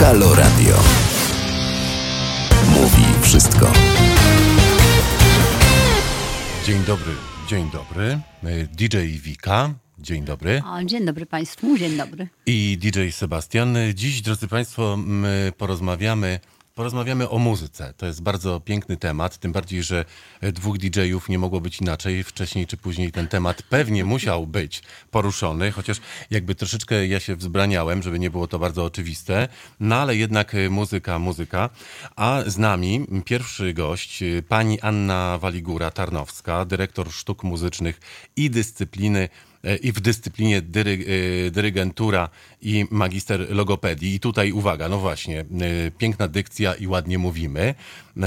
[0.00, 0.76] Halo Radio.
[2.70, 3.72] Mówi wszystko.
[6.66, 7.12] Dzień dobry,
[7.48, 8.20] dzień dobry.
[8.72, 10.62] DJ Wika, dzień dobry.
[10.66, 12.28] O, dzień dobry Państwu, dzień dobry.
[12.46, 13.76] I DJ Sebastian.
[13.94, 16.40] Dziś, drodzy Państwo, my porozmawiamy
[16.80, 17.94] Porozmawiamy o muzyce.
[17.96, 20.04] To jest bardzo piękny temat, tym bardziej, że
[20.42, 22.24] dwóch DJ-ów nie mogło być inaczej.
[22.24, 28.02] Wcześniej czy później ten temat pewnie musiał być poruszony, chociaż jakby troszeczkę ja się wzbraniałem,
[28.02, 29.48] żeby nie było to bardzo oczywiste.
[29.80, 31.70] No ale jednak muzyka, muzyka.
[32.16, 38.00] A z nami pierwszy gość, pani Anna Waligura-Tarnowska, dyrektor sztuk muzycznych
[38.36, 39.28] i dyscypliny
[39.82, 40.98] i w dyscyplinie dyry,
[41.46, 42.28] e, dyrygentura
[42.62, 44.14] i magister logopedii.
[44.14, 45.44] I tutaj uwaga, no właśnie, e,
[45.98, 47.60] piękna dykcja i ładnie mówimy.
[47.60, 48.24] E,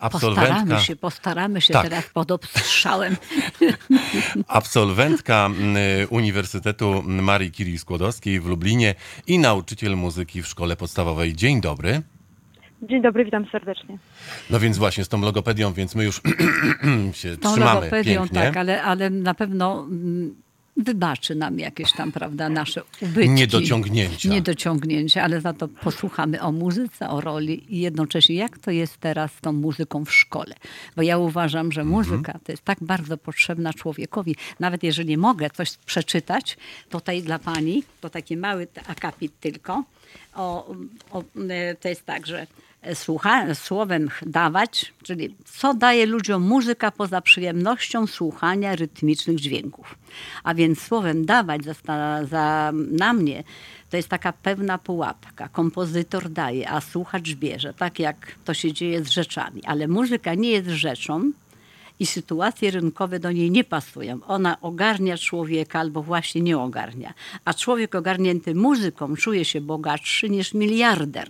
[0.00, 0.46] absolwentka...
[0.46, 1.88] Postaramy się, postaramy się tak.
[1.88, 3.16] teraz pod obstrzałem.
[4.48, 5.50] Absolwentka
[6.10, 8.94] Uniwersytetu Marii Curie Skłodowskiej w Lublinie
[9.26, 11.34] i nauczyciel muzyki w szkole podstawowej.
[11.34, 12.02] Dzień dobry.
[12.82, 13.98] Dzień dobry, witam serdecznie.
[14.50, 16.20] No więc właśnie z tą logopedią, więc my już
[17.12, 18.40] się tą trzymamy logopedią, pięknie.
[18.40, 19.86] tak, ale, ale na pewno
[20.84, 23.30] wybaczy nam jakieś tam, prawda, nasze ubytki.
[23.30, 24.28] Niedociągnięcia.
[24.28, 29.32] Niedociągnięcia, ale za to posłuchamy o muzyce, o roli i jednocześnie jak to jest teraz
[29.32, 30.54] z tą muzyką w szkole.
[30.96, 34.36] Bo ja uważam, że muzyka to jest tak bardzo potrzebna człowiekowi.
[34.60, 36.56] Nawet jeżeli mogę coś przeczytać,
[36.88, 39.84] tutaj dla pani, to taki mały akapit tylko,
[40.34, 40.74] o,
[41.10, 41.24] o,
[41.80, 42.46] to jest tak, że
[42.94, 49.98] słucha, słowem dawać, czyli co daje ludziom muzyka poza przyjemnością słuchania rytmicznych dźwięków.
[50.44, 51.74] A więc słowem dawać za,
[52.24, 53.44] za, na mnie
[53.90, 55.48] to jest taka pewna pułapka.
[55.48, 59.62] Kompozytor daje, a słuchacz bierze, tak jak to się dzieje z rzeczami.
[59.64, 61.32] Ale muzyka nie jest rzeczą,
[62.00, 64.18] i sytuacje rynkowe do niej nie pasują.
[64.26, 67.14] Ona ogarnia człowieka albo właśnie nie ogarnia.
[67.44, 71.28] A człowiek ogarnięty muzyką czuje się bogatszy niż miliarder.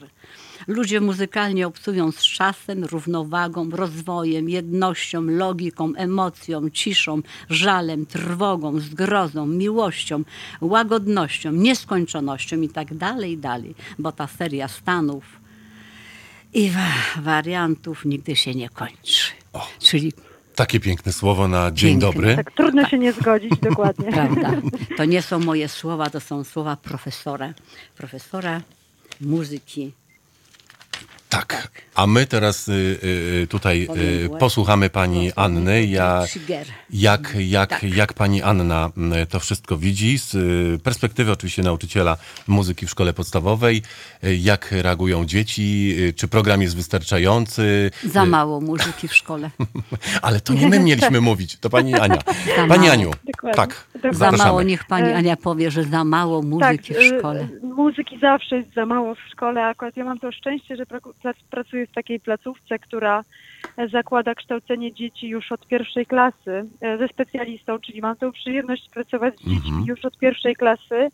[0.66, 10.22] Ludzie muzykalnie obcują z czasem, równowagą, rozwojem, jednością, logiką, emocją, ciszą, żalem, trwogą, zgrozą, miłością,
[10.60, 13.74] łagodnością, nieskończonością i tak dalej, dalej.
[13.98, 15.24] Bo ta seria stanów
[16.54, 16.70] i
[17.16, 19.32] wariantów nigdy się nie kończy.
[19.52, 19.68] O.
[19.78, 20.12] Czyli
[20.60, 22.06] takie piękne słowo na dzień Piękne.
[22.12, 22.36] dobry.
[22.36, 24.12] Tak trudno się nie zgodzić, dokładnie.
[24.12, 24.52] Prawda.
[24.96, 27.54] To nie są moje słowa, to są słowa profesora.
[27.96, 28.60] Profesora
[29.20, 29.92] muzyki
[31.30, 31.70] tak.
[31.94, 32.72] A my teraz y,
[33.42, 33.88] y, tutaj
[34.24, 36.24] y, posłuchamy pani Anny, ja,
[36.90, 37.82] jak, jak, tak.
[37.82, 38.90] jak pani Anna
[39.30, 40.36] to wszystko widzi z
[40.82, 42.16] perspektywy oczywiście nauczyciela
[42.48, 43.82] muzyki w szkole podstawowej,
[44.22, 47.90] jak reagują dzieci, czy program jest wystarczający.
[48.04, 49.50] Za mało muzyki w szkole.
[50.22, 52.18] Ale to nie my mieliśmy mówić, to pani Ania.
[52.56, 52.92] Za pani mało.
[52.92, 53.56] Aniu, Dokładnie.
[53.56, 54.18] tak, Dokładnie.
[54.18, 57.48] Za mało, niech pani Ania powie, że za mało muzyki tak, w szkole.
[57.62, 60.86] Muzyki zawsze jest za mało w szkole, akurat ja mam to szczęście, że
[61.50, 63.24] pracuję w takiej placówce, która
[63.92, 69.34] zakłada kształcenie dzieci już od pierwszej klasy e, ze specjalistą, czyli mam tą przyjemność pracować
[69.34, 69.84] z dziećmi mhm.
[69.86, 71.08] już od pierwszej klasy,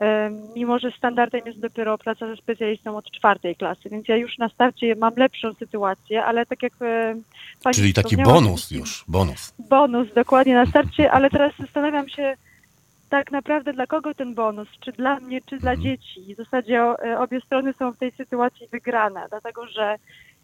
[0.00, 4.38] e, mimo że standardem jest dopiero praca ze specjalistą od czwartej klasy, więc ja już
[4.38, 7.14] na starcie mam lepszą sytuację, ale tak jak e,
[7.62, 9.54] pani Czyli taki bonus już, bonus.
[9.70, 12.34] Bonus, dokładnie na starcie, ale teraz zastanawiam się,
[13.10, 14.68] tak naprawdę dla kogo ten bonus?
[14.80, 15.82] Czy dla mnie, czy dla mhm.
[15.82, 16.34] dzieci?
[16.34, 16.84] W zasadzie
[17.18, 19.96] obie strony są w tej sytuacji wygrane, dlatego że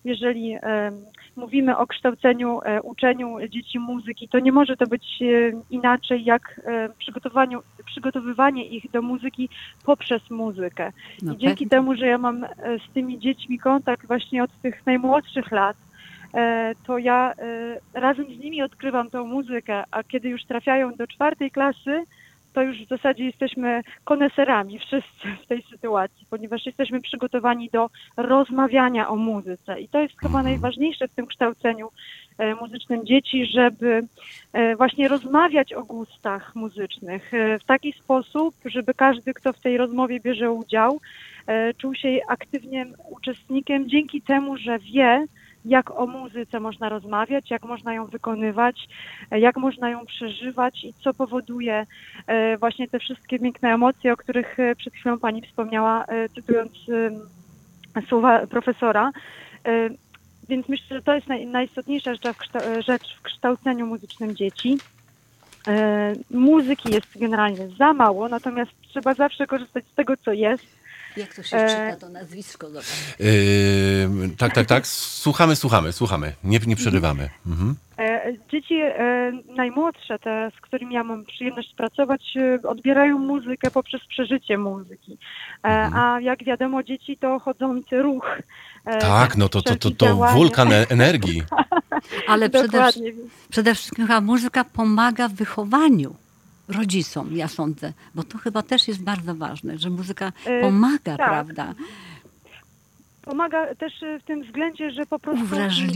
[0.06, 0.92] jeżeli e,
[1.36, 5.26] mówimy o kształceniu, e, uczeniu dzieci muzyki, to nie może to być e,
[5.70, 6.60] inaczej jak
[6.98, 9.48] przygotowaniu, przygotowywanie ich do muzyki
[9.84, 10.92] poprzez muzykę.
[11.22, 12.46] No I dzięki temu, że ja mam
[12.88, 15.76] z tymi dziećmi kontakt właśnie od tych najmłodszych lat,
[16.86, 17.34] to ja
[17.94, 22.04] razem z nimi odkrywam tą muzykę, a kiedy już trafiają do czwartej klasy,
[22.56, 29.08] to już w zasadzie jesteśmy koneserami wszyscy w tej sytuacji, ponieważ jesteśmy przygotowani do rozmawiania
[29.08, 29.80] o muzyce.
[29.80, 30.44] I to jest chyba mhm.
[30.44, 31.88] najważniejsze w tym kształceniu
[32.38, 34.02] e, muzycznym dzieci, żeby
[34.52, 39.76] e, właśnie rozmawiać o gustach muzycznych e, w taki sposób, żeby każdy, kto w tej
[39.76, 41.00] rozmowie bierze udział,
[41.78, 45.26] czuł się aktywnym uczestnikiem dzięki temu, że wie,
[45.66, 48.88] jak o muzyce można rozmawiać, jak można ją wykonywać,
[49.30, 51.86] jak można ją przeżywać i co powoduje
[52.26, 56.72] e, właśnie te wszystkie piękne emocje, o których e, przed chwilą Pani wspomniała, e, cytując
[58.08, 59.10] słowa profesora.
[60.48, 62.14] Więc myślę, że to jest najistotniejsza
[62.86, 64.78] rzecz w kształceniu muzycznym dzieci.
[66.30, 70.66] Muzyki jest generalnie za mało, natomiast trzeba zawsze korzystać z tego, co jest
[71.16, 72.68] Jak to się E, czyta to nazwisko?
[73.18, 73.28] Yy,
[74.38, 74.86] tak, tak, tak.
[74.86, 76.32] Słuchamy, słuchamy, słuchamy.
[76.44, 77.30] Nie, nie przerywamy.
[77.46, 77.74] Mhm.
[77.98, 84.00] E, Dzieci e, najmłodsze, te, z którymi ja mam przyjemność pracować, e, odbierają muzykę poprzez
[84.08, 85.18] przeżycie muzyki.
[85.64, 88.38] E, A jak wiadomo, dzieci to chodzący ruch.
[89.00, 91.42] Tak, no to, to, to, to wulkan energii.
[92.28, 92.90] Ale przede,
[93.50, 96.14] przede wszystkim chyba muzyka pomaga w wychowaniu
[96.68, 101.28] rodzicom, ja sądzę, bo to chyba też jest bardzo ważne, że muzyka E, pomaga, tak.
[101.28, 101.74] prawda?
[103.22, 105.44] Pomaga też e, w tym względzie, że po prostu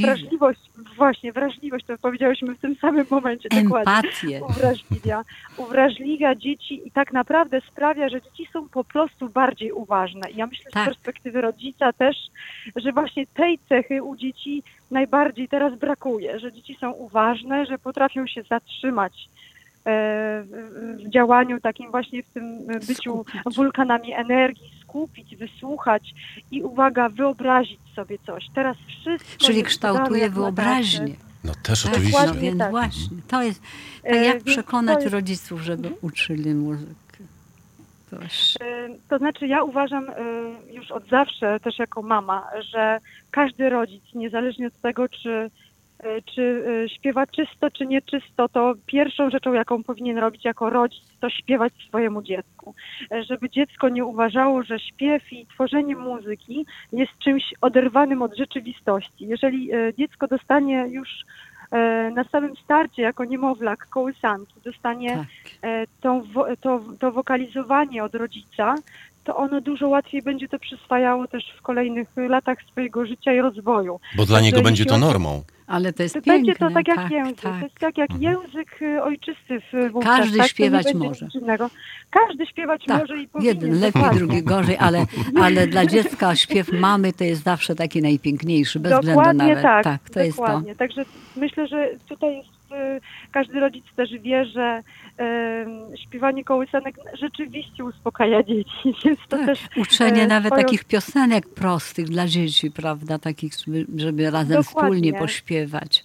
[0.00, 0.60] wrażliwość,
[0.96, 3.48] właśnie wrażliwość, to powiedziałyśmy w tym samym momencie.
[3.48, 3.92] dokładnie.
[3.92, 4.40] Empatię.
[4.48, 5.24] uwrażliwia,
[5.56, 10.30] uwrażliwia dzieci i tak naprawdę sprawia, że dzieci są po prostu bardziej uważne.
[10.30, 10.84] I ja myślę Tak.
[10.84, 12.16] z perspektywy rodzica też,
[12.76, 18.26] że właśnie tej cechy u dzieci najbardziej teraz brakuje, że dzieci są uważne, że potrafią
[18.26, 19.49] się zatrzymać e,
[19.84, 20.46] w
[21.06, 23.56] w działaniu takim właśnie w tym e, byciu Skupić.
[23.56, 26.14] wulkanami energii, skupić, wysłuchać
[26.50, 28.44] i uwaga, wyobrazić sobie coś.
[28.54, 31.14] Teraz wszystko Czyli kształtuje wyobraźnię.
[31.44, 32.26] No też Tak, oczywiście.
[32.26, 32.70] no więc tak.
[32.70, 33.16] właśnie.
[33.28, 33.62] To jest,
[34.02, 36.94] tak E, jak więc przekonać to jest- rodziców, żeby uczyli muzykę.
[38.10, 38.56] Toż.
[38.56, 38.58] Y,
[39.08, 40.06] To znaczy, ja uważam
[40.72, 42.98] już od zawsze, też jako mama, że
[43.30, 45.50] każdy rodzic, niezależnie od tego, czy,
[46.34, 51.30] czy y, śpiewa czysto, czy nieczysto, to pierwszą rzeczą, jaką powinien robić jako rodzic, to
[51.30, 52.74] śpiewać swojemu dziecku.
[53.12, 59.26] Y, Żeby dziecko nie uważało, że śpiew i tworzenie muzyki jest czymś oderwanym od rzeczywistości.
[59.28, 61.08] Jeżeli dziecko dostanie już
[62.14, 65.26] na samym starcie, jako niemowlak, kołysanki, dostanie Tak.
[65.70, 68.74] e, wo- to, to wokalizowanie od rodzica,
[69.30, 74.00] to ono dużo łatwiej będzie to przyswajało też w kolejnych latach swojego życia i rozwoju.
[74.16, 75.42] Bo dla niego będzie to normą.
[75.66, 76.32] Ale to jest To piękne.
[76.34, 77.40] będzie to tak jak tak, język.
[77.40, 77.58] tak.
[77.58, 80.46] To jest tak jak język y, ojczysty w wówczas, Każdy tak?
[80.48, 81.28] Śpiewać może.
[82.10, 83.54] Każdy śpiewać Tak, może i powinien.
[83.56, 84.18] jeden lepiej, dokładnie.
[84.18, 85.06] drugi gorzej, ale,
[85.44, 89.62] ale dla dziecka śpiew mamy to jest zawsze taki najpiękniejszy, bez względu Dokładnie nawet.
[89.62, 90.44] tak, tak to jest to.
[90.46, 90.76] dokładnie.
[90.76, 91.04] Także
[91.36, 92.48] myślę, że tutaj jest,
[93.32, 94.82] każdy rodzic też wie, że
[95.92, 100.84] y, śpiewanie kołysanek rzeczywiście uspokaja dzieci, więc to Tak, też uczenie e, nawet swoją- takich
[100.84, 103.18] piosenek prostych dla dzieci, prawda?
[103.18, 103.52] Takich,
[103.96, 104.62] żeby- razem Dokładnie.
[104.62, 106.04] wspólnie pośpiewać.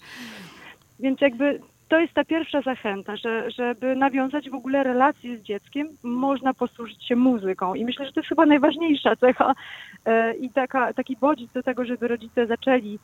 [1.00, 1.60] Więc jakby
[1.90, 7.08] to jest ta pierwsza zachęta, że, żeby nawiązać w ogóle relacje z dzieckiem, można posłużyć
[7.08, 7.76] się muzyką.
[7.76, 9.54] I myślę, że to jest chyba najważniejsza cecha
[10.06, 13.00] e, i taka, taki bodziec do tego, żeby rodzice zaczęli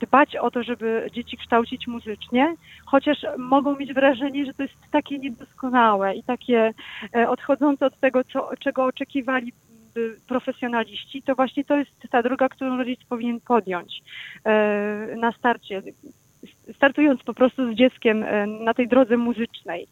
[0.00, 2.54] dbać o to, żeby dzieci kształcić muzycznie,
[2.86, 6.72] chociaż mogą mieć wrażenie, że to jest takie niedoskonałe i takie
[7.16, 9.52] e, odchodzące od tego, co, czego oczekiwali
[9.96, 14.02] y, profesjonaliści, to właśnie to jest ta droga, którą rodzic powinien podjąć
[14.44, 15.82] e, na starcie
[16.76, 19.86] startując po prostu z dzieckiem e, na tej drodze muzycznej.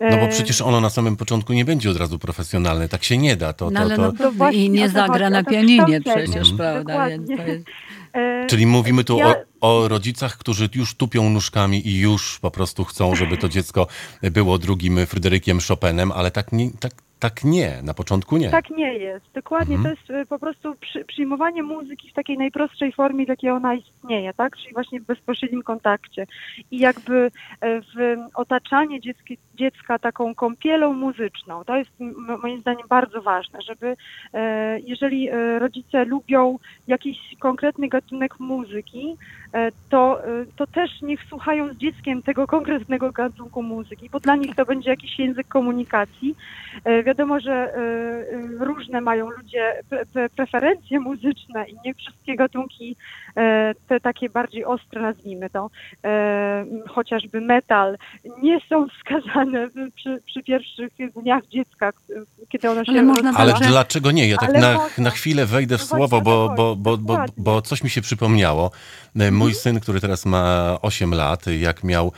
[0.00, 2.88] No bo przecież ono na samym początku nie będzie od razu profesjonalne.
[2.88, 3.52] Tak się nie da.
[3.52, 4.02] To, No to, ale to...
[4.02, 6.56] naprawdę właśnie i nie to zagra na to pianinie przecież, Mhm.
[6.56, 7.08] prawda?
[7.08, 7.54] Więc to Dokładnie.
[7.54, 7.66] jest...
[8.14, 12.50] e, Czyli mówimy tu ja- o, o rodzicach, którzy już tupią nóżkami i już po
[12.50, 13.86] prostu chcą, żeby to dziecko
[14.22, 17.82] było drugim Fryderykiem Chopinem, ale tak nie, tak, tak nie.
[17.82, 18.50] Na początku nie.
[18.50, 19.26] Tak nie jest.
[19.34, 19.76] Dokładnie.
[19.76, 19.96] Mhm.
[19.96, 23.74] To jest e, po prostu przy, przyjmowanie muzyki w takiej najprostszej formie, w jakiej ona
[23.74, 24.56] istnieje, tak?
[24.56, 26.26] Czyli właśnie w bezpośrednim kontakcie.
[26.70, 27.30] I jakby
[27.60, 31.64] e, w otaczanie dziecki, dziecka taką kąpielą muzyczną.
[31.64, 31.90] To jest
[32.42, 33.96] moim zdaniem bardzo ważne, żeby
[34.34, 39.16] e, jeżeli rodzice lubią jakiś konkretny gatunek muzyki,
[39.90, 44.54] to, e, to też niech słuchają z dzieckiem tego konkretnego gatunku muzyki, bo dla nich
[44.54, 46.34] to będzie jakiś język komunikacji.
[46.84, 52.36] E, Wiadomo, że e, e, różne mają ludzie pre- pre- preferencje muzyczne i nie wszystkie
[52.36, 52.96] gatunki,
[53.36, 55.70] e, te takie bardziej ostre nazwijmy to,
[56.04, 57.98] e, chociażby metal,
[58.42, 60.92] nie są wskazane przy, przy pierwszych
[61.22, 61.92] dniach dziecka,
[62.48, 64.28] kiedy ono się Ale można Ale dlaczego nie?
[64.28, 67.84] Ja tak na, na chwilę wejdę w No słowo, bo, bo, bo, bo, bo coś
[67.84, 68.70] mi się przypomniało.
[69.38, 72.12] E, Mój syn, który teraz ma 8 lat, jak miał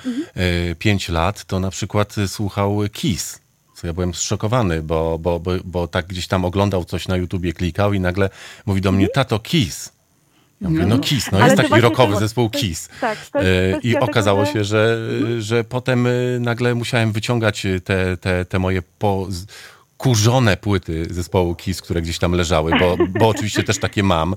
[0.71, 3.39] e, 5 lat, to na przykład e, słuchał Kiss.
[3.77, 7.53] Co ja byłem zszokowany, bo, bo, bo, bo tak gdzieś tam oglądał coś na YouTubie,
[7.53, 8.31] klikał i nagle
[8.67, 9.93] mówi do mnie, tato, Kiss.
[10.61, 12.89] Ja mówię, no Kiss, no Ale jest taki rockowy to- zespół Kiss.
[13.01, 14.99] tak, to jest E, I okazało się, że,
[15.39, 16.09] że potem
[16.41, 19.29] nagle musiałem wyciągać te, te, te moje po,
[20.01, 24.35] kurzone płyty zespołu KISS, które gdzieś tam leżały, bo, bo oczywiście też takie mam.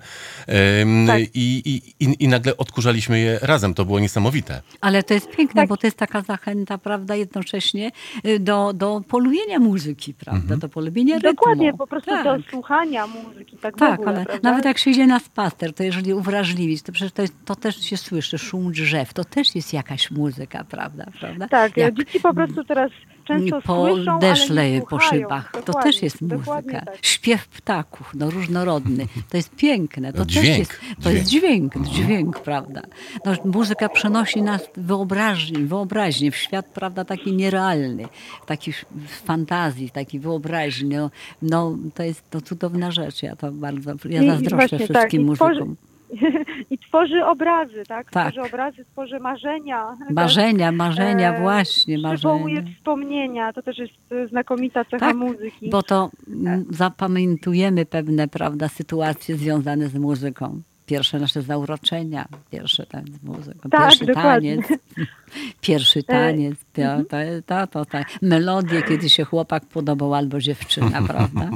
[0.81, 1.21] Ym, Tak.
[1.33, 1.61] i,
[1.99, 3.73] i, i, nagle odkurzaliśmy je razem.
[3.73, 4.61] To było niesamowite.
[4.81, 5.69] Ale to jest piękne, Tak.
[5.69, 7.91] bo to jest taka zachęta, prawda, jednocześnie
[8.25, 10.59] y, do, do polubienia muzyki, prawda, Mhm.
[10.59, 11.31] do polubienia rytmu.
[11.31, 12.23] Dokładnie, po prostu tak.
[12.23, 14.49] do słuchania muzyki, tak, Tak, ogóle, ale prawda?
[14.49, 17.81] nawet jak się idzie na spacer, to jeżeli uwrażliwić, to przecież to, jest, to też
[17.81, 21.05] się słyszy, szum drzew, to też jest jakaś muzyka, prawda?
[21.19, 21.47] prawda?
[21.47, 22.91] Tak, Jak- dzieci po prostu teraz
[23.23, 25.51] często po słyszą, deszcz ale nie leje po szybach.
[25.51, 26.81] To Dokładnie, też jest muzyka.
[26.85, 26.97] tak.
[27.01, 29.07] Śpiew ptaków, no różnorodny.
[29.29, 30.13] To jest piękne.
[30.13, 30.71] To No, też dźwięk, jest,
[31.03, 32.81] to jest dźwięk, dźwięk, prawda.
[33.25, 38.05] No, muzyka przenosi nas wyobraźni, wyobraźnię w świat, prawda, taki nierealny,
[38.45, 38.85] taki w
[39.25, 40.89] fantazji, taki wyobraźni.
[40.95, 41.09] No,
[41.41, 43.23] no to jest to cudowna rzecz.
[43.23, 45.75] Ja to bardzo, ja i zazdroszczę właśnie tak, wszystkim tworzy- muzykom.
[46.71, 48.11] I tworzy obrazy, tak?
[48.11, 48.31] Tak.
[48.33, 49.93] Tworzy obrazy, tworzy marzenia.
[50.09, 52.75] Marzenia, marzenia, E, właśnie, Przywołuje marzenia.
[52.77, 55.69] wspomnienia, to też jest e, znakomita cecha Tak, muzyki.
[55.69, 60.61] Bo to mm, zapamiętujemy pewne, prawda, sytuacje związane z muzyką.
[60.85, 64.57] Pierwsze nasze zauroczenia, pierwsze tak, z muzyką, Tak, pierwszy dokładnie.
[64.57, 64.81] taniec,
[65.61, 71.49] pierwszy taniec, to, to, to, to, to, melodie, kiedy się chłopak podobał albo dziewczyna, prawda?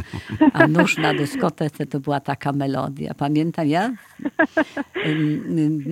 [0.53, 3.13] A nóż na dyskotece to była taka melodia.
[3.13, 3.93] Pamiętam ja,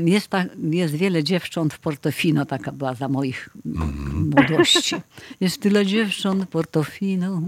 [0.06, 4.96] jest, ta, jest wiele dziewcząt w Portofino, taka była za moich mm, młodości.
[5.39, 7.42] Jest tyle dziewcząt w Portofino,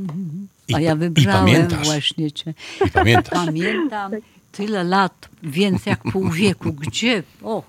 [0.73, 2.53] a ja wybrałem właśnie cię.
[2.85, 3.45] I pamiętasz.
[3.45, 4.11] Pamiętam
[4.51, 6.73] tyle lat, więcej jak pół wieku.
[6.87, 7.23] Gdzie?
[7.43, 7.63] O.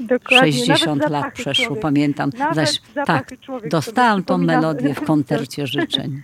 [0.00, 0.52] Dokładnie.
[0.52, 2.30] 60 Nawet lat przeszło, człowiek- pamiętam.
[2.38, 6.22] Nawet Zaś, tak, człowiek dostałam tą melodię w koncercie życzeń.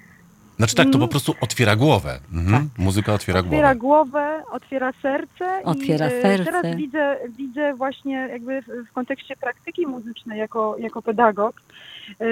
[0.57, 2.21] Znaczy tak, to po prostu otwiera głowę.
[2.33, 2.71] Mhm.
[2.79, 4.11] Muzyka otwiera Otwiera głowę.
[4.11, 5.63] głowę, otwiera serce.
[5.65, 6.45] Otwiera i, e, serce.
[6.45, 11.63] Teraz widzę, widzę właśnie jakby w, kontekście praktyki muzycznej jako, jako pedagog,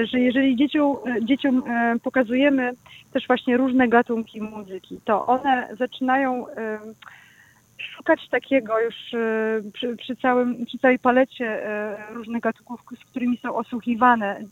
[0.05, 2.73] że jeżeli dzieciom, e, dzieciom e, pokazujemy
[3.13, 6.79] też właśnie różne gatunki muzyki, to one zaczynają e,
[8.01, 13.39] szukać takiego już e, przy, przy, całym, przy całej palecie e, różnych gatunków, z którymi
[13.39, 14.45] są osłuchiwane e,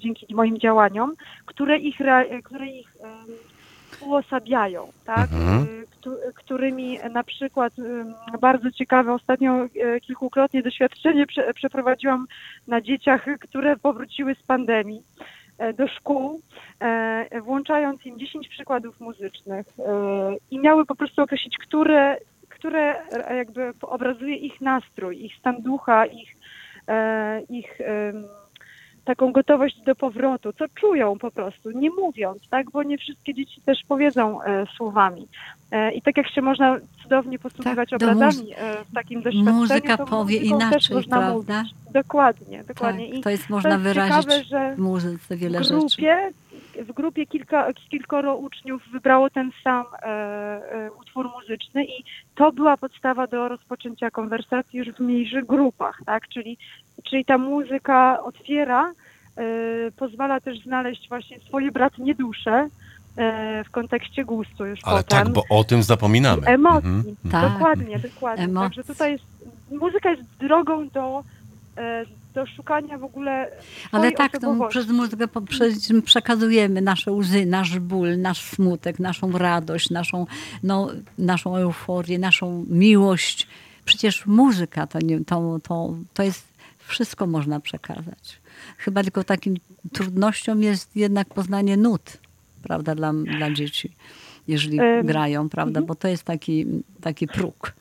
[0.00, 1.14] dzięki moim działaniom,
[1.46, 1.96] które ich,
[2.44, 2.88] które ich
[4.06, 5.32] uosabiają, tak?
[5.32, 5.62] Mhm.
[5.62, 12.26] Y, któ- którymi na przykład ym, bardzo ciekawe ostatnio e, kilkukrotnie doświadczenie prze, przeprowadziłam
[12.68, 15.02] na dzieciach, które powróciły z pandemii
[15.58, 16.40] e, do szkół,
[16.80, 19.82] e, włączając im 10 przykładów muzycznych e,
[20.50, 22.16] i miały po prostu określić, które,
[22.48, 22.94] które
[23.36, 26.36] jakby obrazuje ich nastrój, ich stan ducha, ich,
[27.50, 27.78] ich
[29.04, 33.60] taką gotowość do powrotu, co czują po prostu, nie mówiąc, tak, bo nie wszystkie dzieci
[33.60, 35.28] też powiedzą e, słowami.
[35.70, 39.56] E, I tak jak się można cudownie posługiwać Tak, to obrazami e, w takim doświadczeniu,
[39.56, 41.58] Muzyka to powie inaczej, można prawda?
[41.58, 41.74] Mówić.
[41.92, 43.08] Dokładnie, Tak, dokładnie.
[43.08, 45.74] I to jest to można jest wyrazić ciekawe, że w muzyce wiele w rzeczy.
[46.82, 52.04] W grupie kilka, kilkoro uczniów wybrało ten sam e, e, utwór muzyczny i
[52.34, 56.28] to była podstawa do rozpoczęcia konwersacji już w mniejszych grupach, tak?
[56.28, 56.58] Czyli,
[57.04, 58.92] czyli ta muzyka otwiera,
[59.36, 59.42] e,
[59.96, 62.68] pozwala też znaleźć właśnie swoje bratnie dusze
[63.16, 65.24] e, w kontekście gustu już Ale potem.
[65.24, 66.46] tak, bo o tym zapominamy.
[66.46, 66.88] Emocji.
[66.88, 67.16] Mhm.
[67.32, 67.52] Tak.
[67.52, 68.44] Dokładnie, dokładnie.
[68.44, 68.76] Emocji.
[68.76, 69.24] Także tutaj jest,
[69.70, 71.22] muzyka jest drogą do,
[71.76, 72.04] e,
[72.34, 73.50] do szukania w ogóle
[73.92, 75.28] Ale tak, to przez muzykę
[76.04, 80.26] przekazujemy nasze łzy, nasz ból, nasz smutek, naszą radość, naszą,
[80.62, 83.46] no, naszą euforię, naszą miłość.
[83.84, 86.44] Przecież muzyka to, nie, to, to, to jest,
[86.78, 88.40] wszystko można przekazać.
[88.78, 89.56] Chyba tylko takim
[89.92, 92.18] trudnością jest jednak poznanie nut,
[92.62, 93.90] prawda, dla, dla dzieci,
[94.48, 96.66] jeżeli grają, prawda, bo to jest taki,
[97.00, 97.74] taki próg.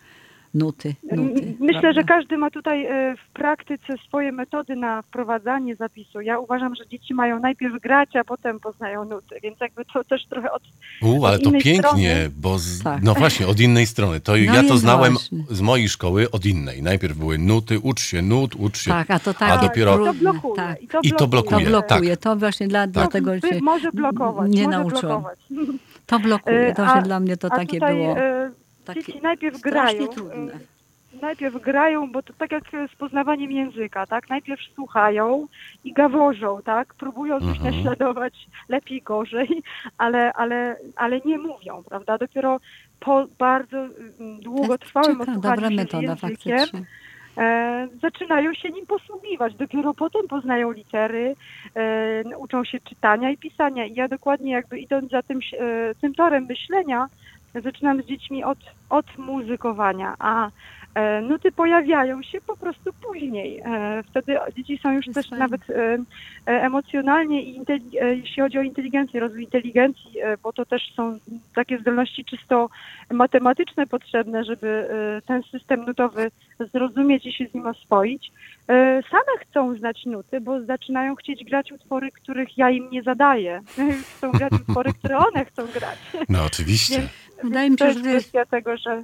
[0.54, 1.56] Nuty, nuty.
[1.60, 2.02] Myślę, prawda?
[2.02, 6.22] że każdy ma tutaj e, w praktyce swoje metody na wprowadzanie zapisu.
[6.22, 10.26] Ja uważam, że dzieci mają najpierw grać, a potem poznają nuty, więc jakby to też
[10.26, 10.64] trochę od
[11.02, 12.30] U, ale od to pięknie, strony.
[12.38, 13.04] bo z, Tak.
[13.04, 14.20] no właśnie, od innej strony.
[14.20, 15.44] To No ja to znałem właśnie.
[15.50, 16.82] z mojej szkoły od innej.
[16.84, 18.92] Najpierw były nuty, ucz się nut, ucz się.
[18.92, 20.56] Tak, a to tak A dopiero- to blokuje.
[20.56, 20.82] tak.
[20.82, 21.66] I to I to blokuje.
[21.66, 24.52] To blokuje, blokuje, to właśnie dla, dlatego By- się może blokować.
[24.52, 25.22] nie może nauczyłam.
[25.22, 25.40] blokować.
[26.06, 28.18] To blokuje, to E, a- się dla mnie to A takie tutaj było.
[28.18, 28.52] e,
[28.86, 30.08] Takie dzieci najpierw grają.
[30.08, 30.54] trudne.
[30.54, 30.60] e,
[31.22, 32.64] Najpierw grają, bo to tak jak
[32.94, 34.30] z poznawaniem języka, tak?
[34.30, 35.48] Najpierw słuchają
[35.84, 36.94] i gaworzą, tak?
[36.94, 37.76] Próbują coś Mhm.
[37.76, 38.34] naśladować
[38.70, 39.64] lepiej, gorzej,
[39.98, 42.18] ale, ale, ale nie mówią, prawda?
[42.18, 42.60] Dopiero
[43.00, 46.82] po bardzo mm, długotrwałym dobra się metoda językiem, faktycznie.
[47.38, 49.56] e, zaczynają się nim posługiwać.
[49.56, 51.36] Dopiero potem poznają litery,
[51.76, 53.86] e, uczą się czytania i pisania.
[53.86, 57.08] I ja dokładnie jakby idąc za tym, e, tym torem myślenia,
[57.62, 58.58] zaczynam z dziećmi od,
[58.90, 60.50] od muzykowania, a
[60.96, 63.60] e, nuty pojawiają się po prostu później.
[63.66, 65.40] E, wtedy dzieci są już Jest też fajnie.
[65.44, 65.98] nawet e,
[66.46, 67.62] emocjonalnie i
[68.02, 71.18] e, jeśli chodzi o inteligencję, rozwój inteligencji, e, bo to też są
[71.56, 72.70] takie zdolności czysto
[73.12, 76.32] matematyczne potrzebne, żeby e, ten system nutowy
[76.74, 78.32] zrozumieć i się z nim oswoić.
[78.68, 83.62] E, Same chcą znać nuty, bo zaczynają chcieć grać utwory, których ja im nie zadaję.
[84.18, 85.98] Chcą grać utwory, które one chcą grać.
[86.30, 87.00] No oczywiście.
[87.00, 87.12] Więc,
[87.44, 89.04] Wydaje mi się, że to jest kwestia tego, że,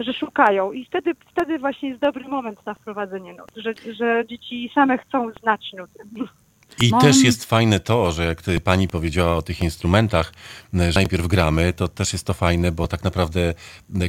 [0.00, 4.70] że szukają i wtedy, wtedy właśnie jest dobry moment na wprowadzenie nut, że, że dzieci
[4.74, 6.28] same chcą znać nuty.
[6.80, 10.32] I Bo też jest fajne to, że jak pani powiedziała o tych instrumentach,
[10.74, 13.54] że najpierw gramy, to też jest to fajne, bo tak naprawdę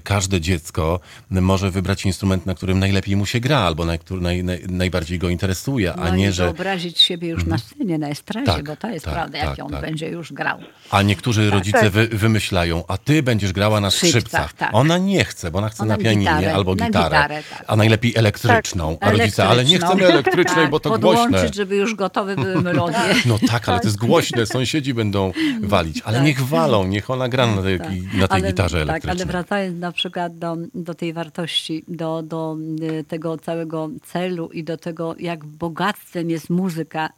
[0.04, 1.00] każde dziecko
[1.30, 5.20] może wybrać instrument, na którym najlepiej mu się gra, albo na który naj, naj, najbardziej
[5.20, 6.44] go interesuje, a no nie, i że...
[6.44, 9.66] wyobrazić siebie już na scenie, na estradzie, Tak, bo to jest tak, prawda, tak, jak
[9.66, 9.82] on tak.
[9.82, 10.60] będzie już grał.
[10.92, 11.90] A niektórzy rodzice tak.
[11.90, 14.70] wy, wymyślają, a ty będziesz grała na Skrzypcach, tak.
[14.74, 17.66] Ona nie chce, bo ona chce Ona na pianinie gitarę, albo na gitarę, gitarę, tak.
[17.68, 18.98] a najlepiej elektryczną.
[19.02, 19.96] A rodzice, ale nie Elektryczną.
[19.96, 21.54] chcemy elektrycznej, Tak, bo to podłączyć, głośne.
[21.54, 22.98] żeby już gotowe były melodie.
[23.26, 26.02] No tak, ale to jest głośne, sąsiedzi będą walić.
[26.06, 26.26] Ale Tak.
[26.26, 27.88] niech walą, niech ona gra na tej, Tak.
[28.14, 29.22] na tej Ale- gitarze Tak, elektrycznej.
[29.22, 34.64] ale wracając na przykład do, do tej wartości, do, do y, tego całego celu i
[34.64, 37.12] do tego, jak bogactwem jest muzyka y,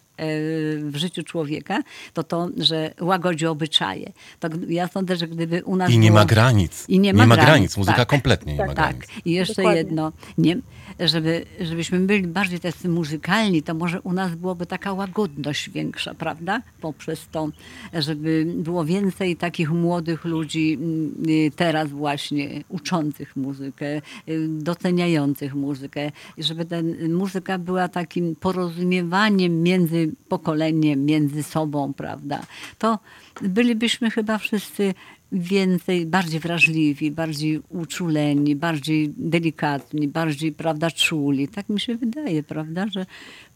[0.83, 1.81] w życiu człowieka,
[2.13, 4.11] to to, że łagodzi obyczaje.
[4.39, 6.19] To ja sądzę, że gdyby u nas I nie było...
[6.19, 6.85] ma granic.
[6.87, 8.07] I nie ma granic, Muzyka tak.
[8.09, 9.25] kompletnie nie ma Tak, granic.
[9.25, 9.77] i jeszcze Dokładnie.
[9.77, 10.57] jedno, nie,
[10.99, 16.61] żeby, żebyśmy byli bardziej tacy muzykalni, to może u nas byłoby taka łagodność większa, prawda?
[16.81, 17.49] Poprzez to,
[17.93, 24.01] żeby było więcej takich młodych ludzi mm, y, teraz właśnie uczących muzykę, y,
[24.49, 32.41] doceniających muzykę, żeby ten, muzyka była takim porozumiewaniem między pokoleniem, między sobą, prawda?
[32.77, 32.99] To
[33.41, 34.93] bylibyśmy chyba wszyscy
[35.31, 41.47] więcej, bardziej wrażliwi, bardziej uczuleni, bardziej delikatni, bardziej, prawda, czuli.
[41.47, 43.05] Tak mi się wydaje, prawda, że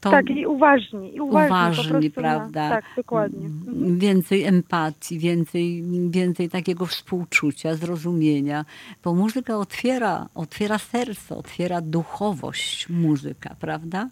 [0.01, 2.69] to Tak, i uważni, i uważni, uważni, prawda?
[2.69, 3.45] Na, tak, dokładnie.
[3.45, 3.99] Mhm.
[3.99, 8.65] Więcej empatii, więcej, więcej takiego współczucia, zrozumienia.
[9.03, 14.09] Bo muzyka otwiera, otwiera serce, otwiera duchowość muzyka, prawda?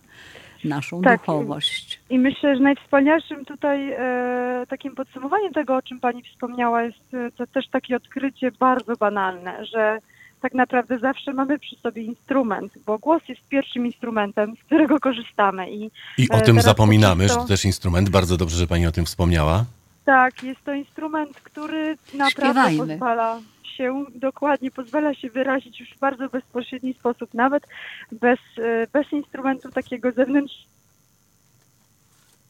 [0.65, 1.19] Naszą Tak.
[1.19, 1.99] duchowość.
[2.09, 7.31] I myślę, że najwspanialszym tutaj e, takim podsumowaniem tego, o czym Pani wspomniała, jest e,
[7.31, 9.99] to też takie odkrycie bardzo banalne, że
[10.41, 15.71] tak naprawdę zawsze mamy przy sobie instrument, bo głos jest pierwszym instrumentem, z którego korzystamy.
[15.71, 18.09] I I o e, tym zapominamy, że to- to też instrument.
[18.09, 19.65] Bardzo dobrze, że pani o tym wspomniała.
[20.05, 22.87] Tak, jest to instrument, który naprawdę Śpiewajmy.
[22.87, 23.39] pozwala
[23.71, 27.67] się, dokładnie, pozwala się wyrazić już w bardzo bezpośredni sposób, nawet
[28.11, 30.71] bez, e, bez instrumentu takiego zewnętrznego.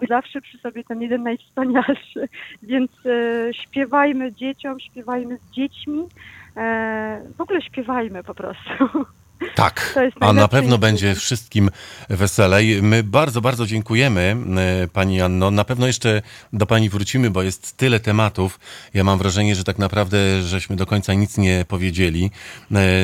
[0.10, 2.30] Zawsze przy sobie ten jeden najwspanialszy,
[2.64, 6.08] więc e, śpiewajmy dzieciom, śpiewajmy z dziećmi,
[6.58, 8.72] e, w ogóle śpiewajmy po prostu.
[9.56, 11.70] Tak, a na pewno będzie wszystkim
[12.10, 12.82] weselej.
[12.82, 14.38] My bardzo, bardzo dziękujemy
[14.84, 15.52] e, Pani Anno.
[15.52, 16.22] Na pewno jeszcze
[16.54, 18.60] do Pani wrócimy, bo jest tyle tematów.
[18.94, 22.32] Ja mam wrażenie, że tak naprawdę żeśmy do końca nic nie powiedzieli.
[22.72, 23.04] E,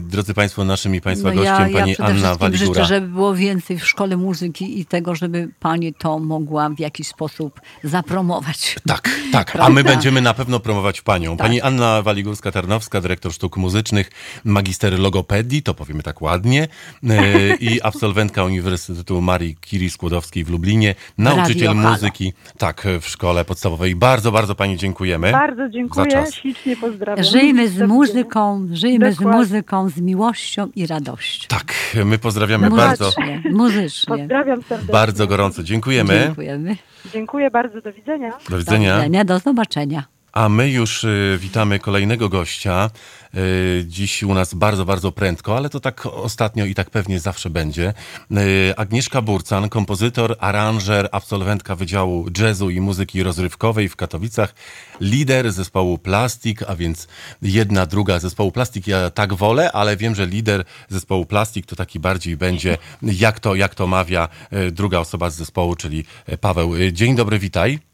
[0.12, 2.66] drodzy Państwo, naszym i Państwa No ja, gościem ja Pani przede Anna Waligura.
[2.66, 7.08] życzę, żeby było więcej w szkole muzyki i tego, żeby pani to mogła w jakiś
[7.08, 8.76] sposób zapromować.
[8.86, 9.56] Tak, tak.
[9.56, 11.36] A my będziemy na pewno promować panią.
[11.36, 11.46] Tak.
[11.46, 14.10] Pani Anna Waligórska-Tarnowska, dyrektor sztuk muzycznych,
[14.44, 16.68] magister logopedii, to powiemy tak ładnie,
[17.10, 21.90] e, i absolwentka Uniwersytetu Marii Curie Skłodowskiej w Lublinie, nauczyciel Radio Halo.
[21.94, 23.96] muzyki, tak, w szkole podstawowej.
[23.96, 25.32] Bardzo, bardzo pani dziękujemy.
[25.32, 26.34] Bardzo dziękuję, czas.
[26.34, 27.24] ślicznie pozdrawiam.
[27.24, 29.38] Żyjmy Do z muzyką, żyjmy z Dokładnie.
[29.40, 31.48] muzyką, z miłością i radością.
[31.48, 34.16] Tak, my pozdrawiamy bardzo, Muzycznie, muzycznie.
[34.18, 34.92] Pozdrawiam serdecznie.
[34.92, 35.62] bardzo gorąco.
[35.62, 36.22] Dziękujemy.
[36.26, 36.76] Dziękujemy.
[37.12, 38.30] Dziękuję bardzo, do widzenia.
[38.30, 38.96] Do Do widzenia.
[38.96, 40.04] widzenia, do zobaczenia.
[40.36, 42.90] A my już y, witamy kolejnego gościa.
[43.34, 47.50] Y, dziś u nas bardzo, bardzo prędko, ale to tak ostatnio i tak pewnie zawsze
[47.50, 47.94] będzie.
[48.30, 54.54] Y, Agnieszka Burcan, kompozytor, aranżer, absolwentka Wydziału Jazzu i Muzyki Rozrywkowej w Katowicach,
[55.00, 57.08] lider zespołu Plastik, a więc
[57.42, 58.86] jedna, druga zespołu Plastik.
[58.86, 63.54] Ja tak wolę, ale wiem, że lider zespołu Plastik to taki bardziej będzie, jak to,
[63.54, 64.28] jak to mawia
[64.72, 66.04] druga osoba z zespołu, czyli
[66.40, 66.72] Paweł.
[66.92, 67.85] Dzień dobry, witaj.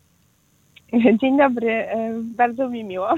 [1.21, 3.15] Dzień dobry, e, bardzo mi miło.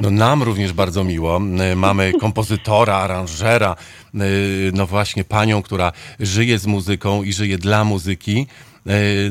[0.00, 1.40] No nam również bardzo miło.
[1.60, 3.76] E, Mamy kompozytora, aranżera,
[4.14, 4.18] e,
[4.72, 8.46] no właśnie panią, która żyje z muzyką i żyje dla muzyki.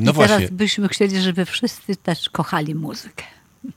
[0.02, 3.24] No I właśnie, teraz byśmy chcieli, żeby wszyscy też kochali muzykę.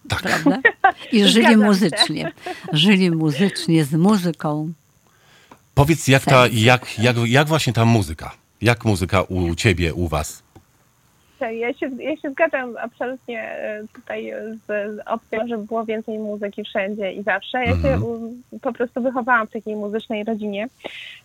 [0.09, 0.23] tak.
[0.23, 0.61] Prawda?
[1.13, 2.33] I żyli muzycznie.
[2.73, 4.73] Żyli muzycznie, z muzyką.
[5.75, 8.33] Powiedz, jak, ta, jak, jak, jak właśnie ta muzyka?
[8.63, 10.42] Jak muzyka u ciebie, u was?
[11.43, 16.19] Tak, Ja się, ja się zgadzam absolutnie e, tutaj z, z opcją, żeby było więcej
[16.19, 17.59] muzyki wszędzie i zawsze.
[17.65, 18.43] Ja się Mhm.
[18.63, 20.67] po prostu wychowałam w takiej muzycznej rodzinie,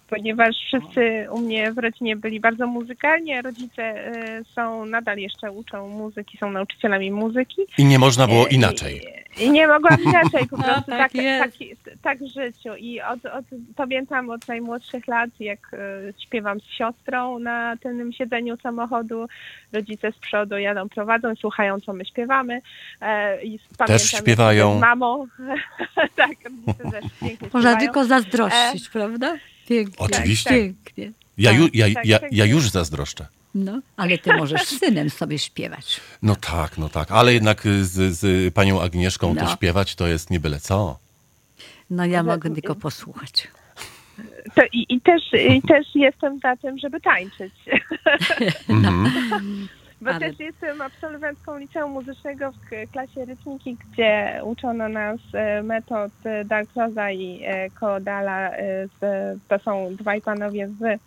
[0.10, 5.52] ponieważ wszyscy u mnie w rodzinie byli bardzo muzykalni, a rodzice e, są, nadal jeszcze
[5.52, 7.62] uczą muzyki, są nauczycielami muzyki.
[7.78, 9.02] I nie można było E, inaczej.
[9.39, 11.84] I, i nie mogłam inaczej, po No, prostu tak tak, jest.
[11.84, 12.76] tak, tak w życiu.
[12.78, 15.78] I od, od, pamiętam od najmłodszych lat, jak e,
[16.24, 19.28] śpiewam z siostrą na tylnym siedzeniu samochodu,
[19.74, 22.62] rodzice z przodu jadą, prowadzą słuchają, co my śpiewamy.
[23.02, 24.78] E, i pamiętam, jak śpiewają.
[24.78, 25.28] Z mamą.
[26.15, 27.78] tak, rodzice też pięknie Można śpiewają.
[27.80, 29.36] tylko zazdrościć, prawda?
[29.68, 29.96] Pięknie.
[29.98, 30.50] Oczywiście.
[30.50, 31.12] Pięknie.
[31.38, 33.26] Ja, ju, ja, tak, ja, tak ja już zazdroszczę.
[33.56, 36.02] No, ale ty możesz z synem sobie śpiewać.
[36.22, 39.46] No tak, no tak, ale jednak z, z panią Agnieszką No.
[39.46, 41.00] to śpiewać to jest nie byle co.
[41.90, 43.48] No ja mogę tylko posłuchać.
[44.56, 47.54] To i, i, też, I też jestem za tym, żeby tańczyć.
[48.70, 49.12] Mhm.
[50.02, 56.12] Bo Ale- też jestem absolwentką liceum muzycznego w klasie rytmiki, gdzie uczono nas e, metod
[56.26, 58.52] e, Dalcroza i e, Koodala.
[59.02, 61.00] z- To są dwaj panowie z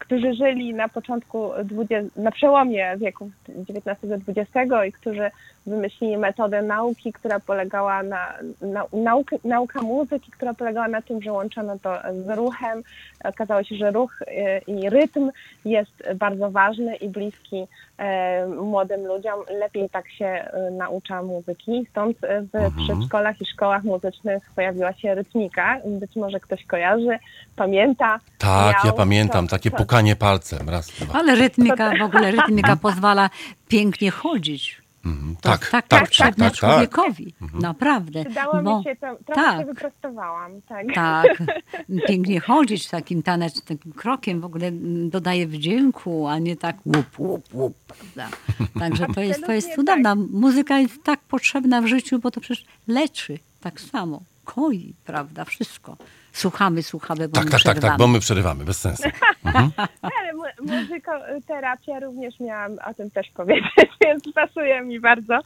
[0.00, 5.30] którzy żyli na początku, 20, na przełomie wieków XIX-XX i którzy
[5.66, 11.32] wymyślili metodę nauki, która polegała na, na naukę, nauka muzyki, która polegała na tym, że
[11.32, 11.94] łączono to
[12.26, 12.82] z ruchem.
[13.24, 15.30] Okazało się, że ruch e, i rytm
[15.64, 17.66] jest bardzo ważny i bliski
[17.98, 19.34] e, młodym ludziom.
[19.60, 21.86] Lepiej tak się e, naucza muzyki.
[21.90, 22.72] Stąd w Mhm.
[22.84, 25.80] przedszkolach i szkołach muzycznych pojawiła się rytmika.
[25.86, 27.18] Być może ktoś kojarzy,
[27.56, 28.20] pamięta.
[28.38, 28.94] Tak, ja miał.
[28.96, 31.14] pamiętam, To- takie to- pukanie palcem, raz, dwa.
[31.18, 33.30] Ale rytmika, w ogóle rytmika pozwala
[33.68, 34.83] pięknie chodzić.
[35.06, 35.36] Mhm.
[35.40, 36.70] Tak, jest tak, tak, tak, potrzebne tak, tak.
[36.70, 37.34] człowiekowi.
[37.60, 38.24] Naprawdę.
[38.24, 39.60] Przydało Bo- mi się to, trochę tak.
[39.60, 40.60] się wyprostowałam.
[40.68, 40.86] Tak.
[40.94, 41.42] Tak,
[42.08, 47.18] pięknie chodzić takim tanecz, takim krokiem w ogóle mm, dodaje wdzięku, a nie tak łup,
[47.18, 48.36] łup, łup, prawda?
[48.78, 50.14] Także to jest, to jest cudowna.
[50.14, 55.96] Muzyka jest tak potrzebna w życiu, bo to przecież leczy tak samo, koi, prawda, wszystko.
[56.38, 57.98] Słuchamy, słuchamy, bo Tak, my tak, tak, tak, przerywamy.
[57.98, 59.02] bo my przerywamy, bez sensu.
[59.44, 59.70] Mhm.
[60.20, 63.72] Ale mu- muzykoterapia również miałam o tym też powiedzieć,
[64.04, 65.38] więc pasuje mi bardzo.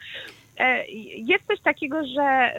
[0.58, 2.52] E, Jest coś takiego, że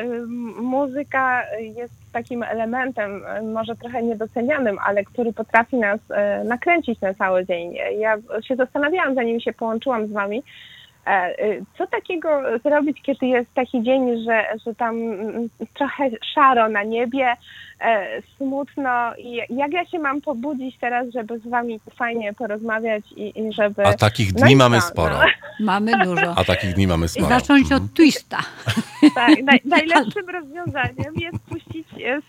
[0.61, 1.43] muzyka
[1.75, 7.45] jest takim elementem, y, może trochę niedocenianym, ale który potrafi nas e, nakręcić na cały
[7.45, 7.73] dzień.
[7.99, 10.43] Ja się zastanawiałam, zanim się połączyłam z wami, e,
[11.77, 17.33] co takiego zrobić, kiedy jest taki dzień, że, że tam mm, trochę szaro na niebie,
[17.81, 18.07] e,
[18.37, 23.53] smutno i jak ja się mam pobudzić teraz, żeby z wami fajnie porozmawiać i, i
[23.53, 23.85] żeby...
[23.85, 25.15] A takich No dni i mamy co, sporo.
[25.17, 25.25] no.
[25.65, 26.33] Mamy dużo.
[26.37, 27.27] A takich dni mamy I sporo.
[27.29, 27.83] zacząć Mhm.
[27.83, 28.37] od twista.
[29.15, 31.68] Tak, naj, najlepszym rozwiązaniem jest puścić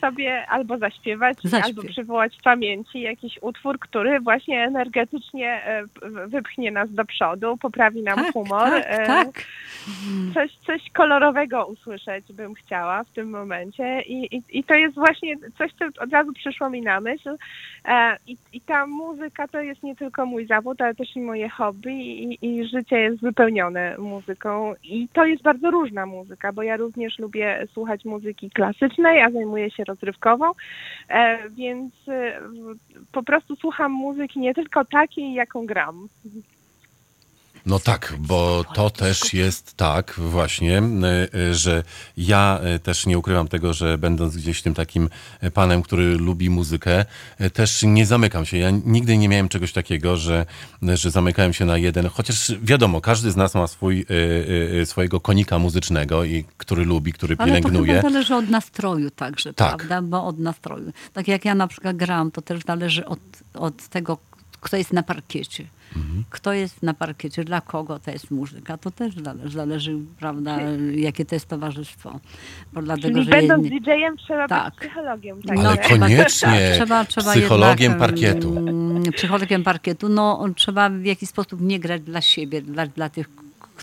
[0.01, 1.65] sobie albo zaśpiewać, Zaśpiew.
[1.79, 5.83] albo przywołać w pamięci jakiś utwór, który właśnie energetycznie e,
[6.27, 8.71] wypchnie nas do przodu, poprawi nam Tak, humor.
[8.71, 9.45] tak, e, tak.
[10.35, 15.37] Coś, coś kolorowego usłyszeć bym chciała w tym momencie I, i, i to jest właśnie
[15.59, 17.37] coś, co od razu przyszło mi na myśl.
[17.85, 21.49] E, i, I ta muzyka to jest nie tylko mój zawód, ale też i moje
[21.49, 26.77] hobby i, i życie jest wypełnione muzyką i to jest bardzo różna muzyka, bo ja
[26.77, 30.53] również lubię słuchać muzyki klasycznej, a zajmuję się rozrywkową,
[31.09, 32.41] e, więc e,
[33.13, 36.09] po prostu słucham muzyki nie tylko takiej, jaką gram.
[37.67, 41.83] No tak, bo to też jest tak właśnie, y, y, że
[42.17, 45.09] ja y, też nie ukrywam tego, że będąc gdzieś tym takim
[45.55, 47.05] panem, który lubi muzykę,
[47.53, 48.57] też nie zamykam się.
[48.57, 50.47] Ja nigdy nie miałem czegoś takiego, że,
[50.83, 54.07] że zamykałem się na jeden, chociaż wiadomo, każdy z nas ma swój,
[54.85, 57.95] swojego konika muzycznego, i który lubi, który Ale to pielęgnuje.
[57.97, 59.77] chyba zależy od nastroju także, Tak.
[59.77, 60.03] prawda?
[60.03, 60.93] Bo od nastroju.
[61.13, 63.19] Tak jak ja na przykład gram, to też zależy od,
[63.55, 64.19] od tego,
[64.61, 65.65] kto jest na parkiecie.
[65.97, 66.25] Mhm.
[66.31, 70.59] Kto jest na parkiecie, dla kogo to jest muzyka, to też zależy, zależy prawda,
[70.95, 72.21] jakie to jest towarzystwo.
[72.73, 74.75] Bo dlatego, Czyli że będąc jedni- DJ-em trzeba Tak.
[74.75, 75.39] być psychologiem.
[75.49, 75.83] Ale także.
[75.89, 78.59] trzeba- koniecznie trzeba, trzeba psychologiem jednak, parkietu.
[78.59, 80.09] mm, Psychologiem parkietu.
[80.09, 83.29] No, trzeba w jakiś sposób nie grać dla siebie, dla, dla tych,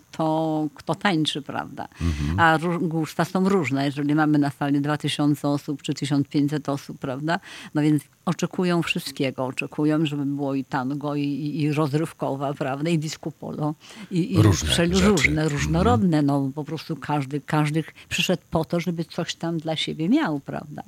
[0.01, 1.87] kto, kto tańczy, prawda?
[2.01, 2.39] Mhm.
[2.39, 3.85] A gusta są różne.
[3.85, 7.39] Jeżeli mamy na sali 2000 osób czy 1500 osób, prawda?
[7.73, 9.45] No więc oczekują wszystkiego.
[9.45, 11.23] Oczekują, żeby było i tango, i,
[11.61, 12.89] i, rozrywkowa, prawda?
[12.89, 13.75] I disco polo.
[14.11, 16.21] I, i Różne wszel- różne, różnorodne.
[16.21, 20.83] No po prostu każdy, każdy przyszedł po to, żeby coś tam dla siebie miał, prawda?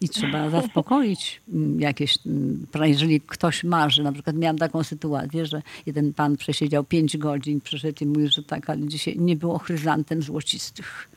[0.00, 5.62] I trzeba zaspokoić mm, jakieś, mm, jeżeli ktoś marzy, na przykład miałam taką sytuację, że
[5.86, 10.22] jeden pan przesiedział pięć godzin, przyszedł i mówi, że tak, ale dzisiaj nie było chryzantem
[10.22, 11.08] złocistych.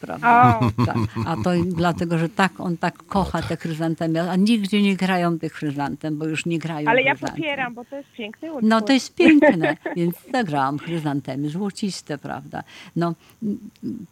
[0.00, 0.60] Prawda?
[0.86, 0.96] Tak.
[1.26, 5.52] A to dlatego, że tak on tak kocha te chryzantemy, a nigdzie nie grają tych
[5.52, 8.68] chryzantem, bo już nie grają Ale ja popieram, bo to jest piękny utwór.
[8.68, 12.62] No to jest piękne, więc zagrałam chryzantemy, złociste, prawda.
[12.96, 13.14] No,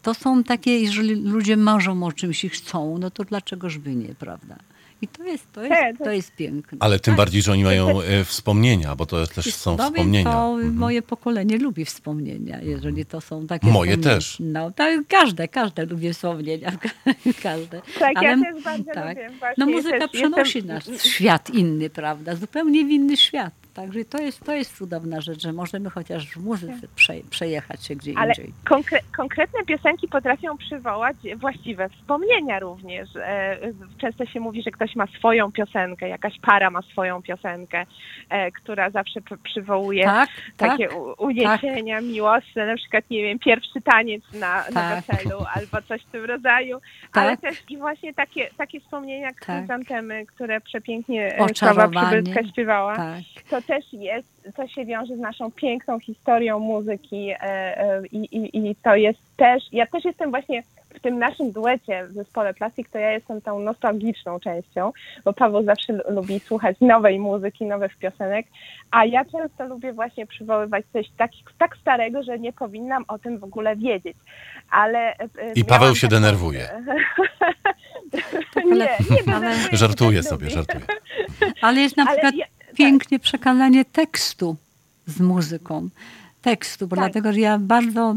[0.01, 4.15] to są takie, jeżeli ludzie marzą o czymś i chcą, no to dlaczegoż by nie,
[4.15, 4.55] prawda.
[5.01, 6.77] I to jest, to Tak, jest, to- to jest piękne.
[6.81, 10.31] Ale tym bardziej, że oni mają e, wspomnienia, bo to też są wspomnienia.
[10.31, 10.75] To Mhm.
[10.75, 14.37] moje pokolenie lubi wspomnienia, jeżeli to są takie Moje też.
[14.39, 16.71] No, tak, każde, każde lubi wspomnienia,
[17.43, 17.81] każde.
[17.99, 19.09] Tak, ja Ale- też bardzo tak.
[19.17, 19.29] lubię.
[19.39, 23.53] Właśnie No muzyka też przenosi jestem- nas w świat inny, prawda, zupełnie w inny świat.
[23.73, 27.95] Także to jest, to jest cudowna rzecz, że możemy chociaż w muzyce prze, przejechać się
[27.95, 28.53] gdzie Ale indziej.
[28.69, 33.09] konkre- konkretne piosenki potrafią przywołać właściwe wspomnienia również.
[33.15, 33.57] E,
[33.97, 37.85] Często się mówi, że ktoś ma swoją piosenkę, jakaś para ma swoją piosenkę,
[38.29, 40.69] e, która zawsze przy- przywołuje Tak, tak.
[40.71, 45.03] takie u- uniesienia miłosne, na przykład, nie wiem, pierwszy taniec na, na Tak.
[45.05, 46.79] weselu albo coś w tym rodzaju,
[47.13, 47.41] ale Tak.
[47.41, 49.65] też i właśnie takie, takie wspomnienia jak Tak.
[50.35, 51.87] które przepięknie e, Sława.
[51.89, 53.19] Przybylska śpiewała Tak.
[53.49, 58.69] to też jest, to się wiąże z naszą piękną historią muzyki e, e, i, i,
[58.69, 60.63] i to jest też, ja też jestem właśnie
[60.95, 64.91] w tym naszym duecie w zespole Plastik, to ja jestem tą nostalgiczną częścią,
[65.25, 68.47] bo Paweł zawsze lu- lubi słuchać nowej muzyki, nowych piosenek,
[68.91, 73.39] a ja często lubię właśnie przywoływać coś tak, tak starego, że nie powinnam o tym
[73.39, 74.17] w ogóle wiedzieć.
[74.69, 76.69] Ale e, I Paweł się taką- denerwuje.
[78.55, 78.87] nie, nie
[79.69, 80.83] się, Żartuję sobie, żartuję.
[81.61, 82.59] Ale jest na Ale przykład ja-.
[82.75, 84.55] Pięknie przekazanie tekstu
[85.07, 85.89] z muzyką.
[86.41, 87.05] Tekstu, bo Tak.
[87.05, 88.15] dlatego, że ja bardzo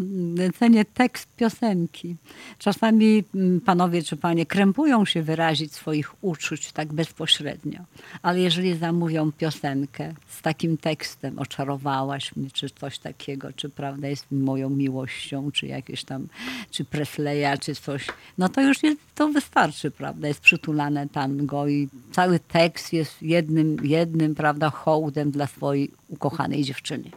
[0.59, 2.17] cenię tekst piosenki.
[2.59, 7.81] Czasami mm, panowie czy panie krępują się wyrazić swoich uczuć tak bezpośrednio,
[8.23, 14.27] ale jeżeli zamówią piosenkę z takim tekstem, oczarowałaś mnie, czy coś takiego, czy prawda jest
[14.31, 16.29] moją miłością, czy jakieś tam,
[16.71, 18.07] czy Presleya, czy coś,
[18.39, 23.77] no to już jest, to wystarczy, prawda, jest przytulane tango i cały tekst jest jednym,
[23.83, 27.11] jednym, prawda, hołdem dla swojej ukochanej dziewczyny.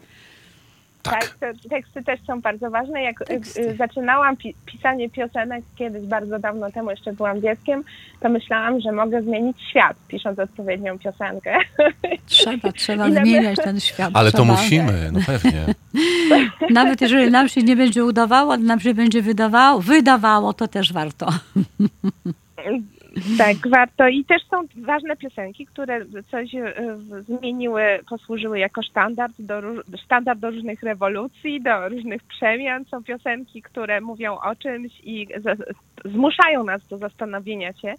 [1.05, 1.13] Tak.
[1.13, 3.01] Tak, te teksty też są bardzo ważne.
[3.03, 3.61] Jak y, Teksty.
[3.61, 7.83] y, zaczynałam pi- pisanie piosenek kiedyś bardzo dawno temu, jeszcze byłam dzieckiem,
[8.19, 11.57] to myślałam, że mogę zmienić świat, pisząc odpowiednią piosenkę.
[12.25, 14.11] Trzeba, trzeba nawet- zmieniać ten świat.
[14.13, 14.53] Ale to trzeba.
[14.53, 15.65] musimy, no pewnie.
[16.69, 21.27] Nawet jeżeli nam się nie będzie udawało, nam się będzie wydawało, wydawało, to też warto.
[23.37, 24.07] tak, warto.
[24.07, 26.51] I też są ważne piosenki, które coś
[26.97, 29.61] w- zmieniły, posłużyły jako standard do,
[30.05, 32.85] standard do różnych rewolucji, do różnych przemian.
[32.85, 35.55] Są piosenki, które mówią o czymś i za-
[36.05, 37.93] zmuszają nas do zastanowienia się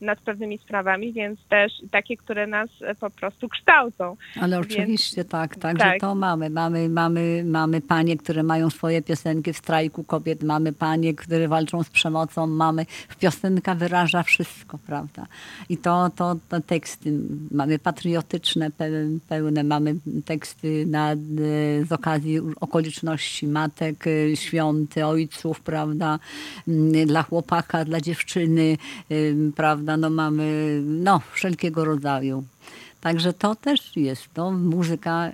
[0.00, 4.16] nad pewnymi sprawami, więc też takie, które nas e, po prostu kształcą.
[4.40, 6.00] Ale Więc- oczywiście tak, także tak.
[6.00, 6.50] to mamy.
[6.50, 6.88] mamy.
[6.88, 11.90] Mamy mamy panie, które mają swoje piosenki w strajku kobiet, mamy panie, które walczą z
[11.90, 12.86] przemocą, mamy
[13.20, 15.26] piosenka wyraża wszystko, prawda?
[15.68, 17.12] I to, to, to teksty
[17.50, 18.70] mamy patriotyczne,
[19.28, 21.16] pełne, mamy teksty na, e,
[21.84, 26.18] z okazji okoliczności matek, e, świąt, ojców, prawda?
[26.68, 28.76] Mm, Dla chłopaka, dla dziewczyny,
[29.12, 29.52] ym,
[29.88, 29.96] prawda?
[29.96, 32.44] No mamy no, wszelkiego rodzaju.
[33.00, 35.32] Także to też jest, no, muzyka,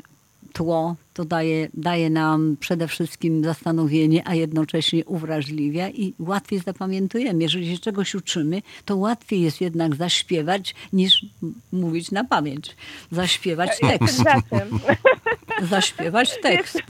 [0.53, 7.43] tło, to daje, daje nam przede wszystkim zastanowienie, a jednocześnie uwrażliwia i łatwiej zapamiętujemy.
[7.43, 11.27] Jeżeli się czegoś uczymy, to łatwiej jest jednak zaśpiewać niż
[11.73, 12.77] mówić na pamięć.
[13.13, 14.17] Zaśpiewać tekst.
[14.17, 14.69] Zatem,
[15.63, 16.83] Zaśpiewać tekst.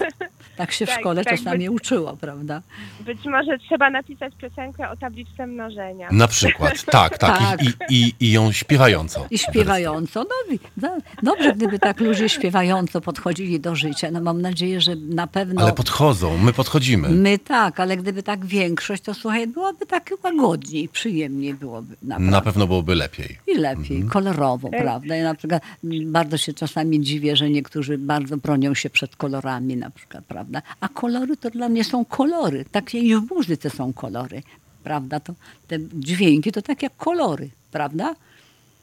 [0.57, 2.62] Tak się w Tak, szkole tak, czasami być- uczyło, prawda?
[3.00, 6.09] być może trzeba napisać piosenkę o tabliczce mnożenia.
[6.12, 7.38] Na przykład, tak, tak.
[7.38, 7.61] Tak.
[7.62, 9.27] I, i, i, ją śpiewająco.
[9.31, 10.24] I śpiewająco.
[10.24, 14.11] No, i- za- dobrze, gdyby tak ludzie śpiewająco podchodzili do życia.
[14.11, 15.62] No mam nadzieję, że na pewno...
[15.62, 17.09] Ale podchodzą, my podchodzimy.
[17.09, 22.31] My tak, ale gdyby tak większość, to słuchaj, byłoby tak łagodniej, przyjemniej byłoby naprawdę.
[22.31, 23.38] Na pewno byłoby lepiej.
[23.46, 25.16] I lepiej, kolorowo, prawda?
[25.16, 25.62] Ja na przykład
[26.05, 30.62] bardzo się czasami dziwię, że niektórzy bardzo bronią się przed kolorami na przykład, prawda?
[30.81, 34.43] A kolory to dla mnie są kolory, tak i w muzyce są kolory,
[34.85, 35.21] prawda?
[35.21, 35.35] To
[35.69, 38.14] te dźwięki to tak jak kolory, prawda?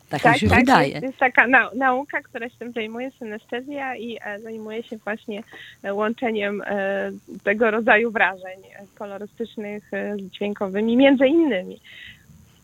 [0.10, 0.90] Tak, mi się wydaje.
[0.90, 5.44] Jest, jest taka nau- nauka, która się tym zajmuje, synestezja i e, zajmuje się właśnie
[5.84, 7.12] e, łączeniem e,
[7.44, 8.60] tego rodzaju wrażeń
[8.96, 11.80] kolorystycznych e, z dźwiękowymi, między innymi.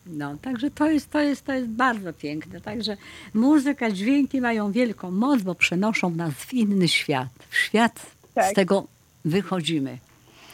[0.08, 2.60] No, także to jest, to, jest, to jest bardzo piękne.
[2.60, 2.96] Także
[3.34, 7.28] muzyka, dźwięki mają wielką moc, bo przenoszą nas w inny świat.
[7.48, 8.50] W świat Tak.
[8.50, 8.86] z tego
[9.24, 9.98] wychodzimy.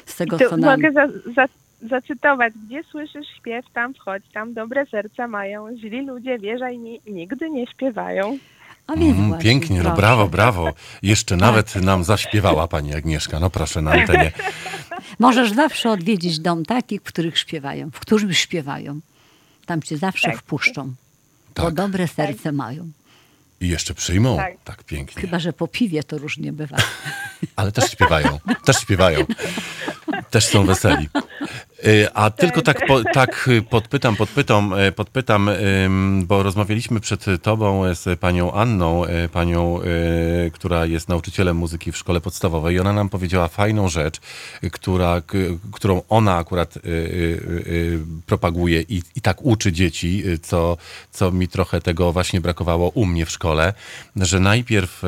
[0.07, 0.71] Z tego, co nam...
[0.71, 1.47] mogę za, za,
[1.88, 7.51] zacytować, gdzie słyszysz śpiew, tam wchodź, tam dobre serca mają, źli ludzie, wierzaj mi, nigdy
[7.51, 8.38] nie śpiewają.
[8.87, 10.73] A więc Mm, właśnie, pięknie, no brawo, brawo.
[11.03, 13.40] Jeszcze nawet nam zaśpiewała pani Agnieszka.
[13.40, 14.33] No proszę, na antenie.
[15.19, 19.01] Możesz zawsze odwiedzić dom takich, w których śpiewają, w którym śpiewają.
[19.66, 20.38] Tam cię zawsze Tak.
[20.38, 20.94] wpuszczą,
[21.57, 21.74] bo Tak.
[21.74, 22.90] dobre serce mają.
[23.61, 24.37] I jeszcze przyjmą.
[24.37, 24.53] Tak.
[24.64, 25.22] Tak, pięknie.
[25.22, 26.77] Chyba, że po piwie to różnie bywa.
[27.57, 28.38] Ale też śpiewają.
[28.64, 29.27] Też śpiewają.
[30.31, 31.09] Też są weseli.
[31.87, 35.51] Y, A tylko tak, po, tak y, podpytam, podpytam, y, podpytam,
[36.23, 39.81] bo rozmawialiśmy przed tobą z panią Anną, panią,
[40.53, 44.20] która jest nauczycielem muzyki w szkole podstawowej i ona nam powiedziała fajną rzecz,
[44.73, 45.23] która,
[45.73, 46.75] którą ona akurat
[48.27, 50.77] propaguje i, i tak uczy dzieci, co,
[51.11, 53.73] co mi trochę tego właśnie brakowało u mnie w szkole,
[54.16, 55.03] że najpierw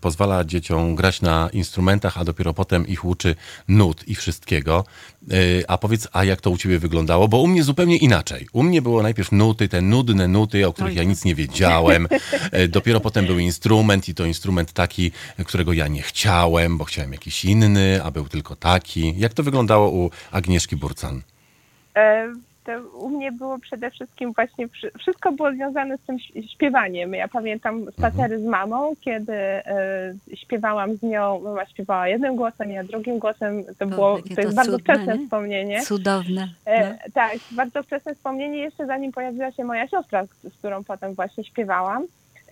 [0.00, 3.34] pozwala dzieciom grać na instrumentach, a dopiero potem ich uczy
[3.68, 4.84] nut i wszystkiego.
[5.32, 7.28] Y, A powiedz, a jak to u ciebie wyglądało?
[7.28, 8.48] Bo u mnie zupełnie inaczej.
[8.52, 12.08] U mnie było najpierw nuty, te nudne nuty, o których ja nic nie wiedziałem.
[12.54, 15.10] Y, Dopiero potem był instrument i to instrument taki,
[15.46, 19.14] którego ja nie chciałem, bo chciałem jakiś inny, a był tylko taki.
[19.18, 21.22] Jak to wyglądało u Agnieszki Burcan?
[21.96, 22.32] E,
[22.66, 26.16] To u mnie było przede wszystkim właśnie, wszy- wszystko było związane z tym
[26.54, 27.12] śpiewaniem.
[27.14, 32.84] Ja pamiętam spacery z mamą, kiedy e, śpiewałam z nią, mama śpiewała jednym głosem, ja
[32.84, 33.64] drugim głosem.
[33.78, 35.24] To, było, to jest to bardzo cudne, wczesne nie?
[35.24, 35.82] wspomnienie.
[35.82, 36.48] Cudowne.
[36.66, 36.72] No.
[36.72, 41.44] E, tak, bardzo wczesne wspomnienie, jeszcze zanim pojawiła się moja siostra, z którą potem właśnie
[41.44, 42.02] śpiewałam.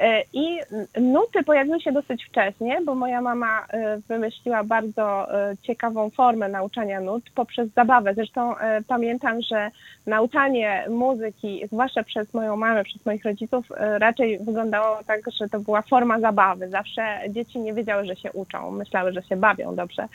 [0.01, 0.59] E, I
[1.01, 7.01] nuty pojawiły się dosyć wcześnie, bo moja mama e, wymyśliła bardzo e, ciekawą formę nauczania
[7.01, 8.15] nut poprzez zabawę.
[8.15, 8.55] Zresztą
[8.89, 9.71] pamiętam, że
[10.07, 13.67] nauczanie muzyki, zwłaszcza przez moją mamę, przez moich rodziców,
[13.99, 16.69] raczej wyglądało tak, że to była forma zabawy.
[16.69, 20.09] Zawsze dzieci nie wiedziały, że się uczą, myślały, że się bawią dobrze.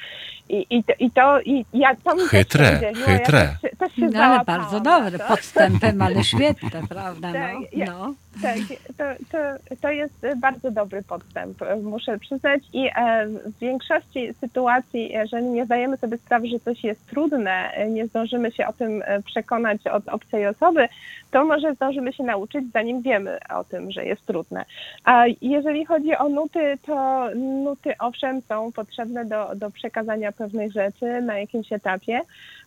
[0.50, 3.08] I, i, to, i to, i ja to mi też Chytre, się udzieliło.
[3.08, 3.39] chytre.
[3.39, 5.28] Ja też, się- też się No, ale bardzo dobre, to.
[5.28, 7.34] podstępem, ale świetne, prawda?
[7.34, 8.13] Tak, No, no.
[8.41, 8.58] Tak,
[8.97, 9.38] to, to,
[9.82, 12.62] to jest bardzo dobry podstęp, muszę przyznać.
[12.73, 18.08] I e, w większości sytuacji, jeżeli nie zdajemy sobie sprawy, że coś jest trudne, nie
[18.08, 20.88] zdążymy się o tym e, przekonać od obcej osoby,
[21.32, 24.65] to może zdążymy się nauczyć, zanim wiemy o tym, że jest trudne.
[25.04, 31.21] A jeżeli chodzi o nuty, to nuty owszem są potrzebne do, do przekazania pewnych rzeczy
[31.21, 32.21] na jakimś etapie,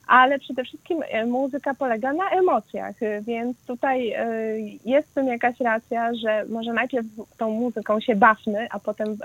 [0.06, 4.26] ale przede wszystkim e, muzyka polega na emocjach, e, więc tutaj e,
[4.84, 7.06] jest w tym jakaś racja, że może najpierw
[7.38, 9.16] tą muzyką się bawmy, a potem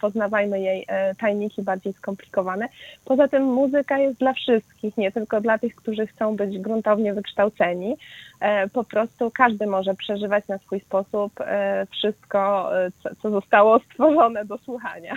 [0.00, 0.86] poznawajmy jej
[1.20, 2.68] tajniki bardziej skomplikowane.
[3.04, 7.96] Poza tym muzyka jest dla wszystkich, nie tylko dla tych, którzy chcą być gruntownie wykształceni.
[8.72, 11.32] Po prostu każdy może przeżywać na swój sposób
[11.90, 12.70] wszystko,
[13.22, 15.14] co zostało stworzone do słuchania.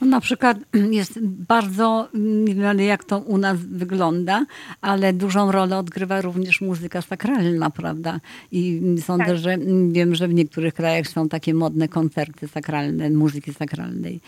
[0.00, 0.58] No, na przykład
[0.90, 4.46] jest bardzo, nie wiem jak to u nas wygląda,
[4.80, 8.20] ale dużą rolę odgrywa również muzyka sakralna, prawda?
[8.52, 9.38] I sądzę, Tak.
[9.38, 14.20] że mm, wiem, że w niektórych krajach są takie modne koncerty sakralne, muzyki sakralnej,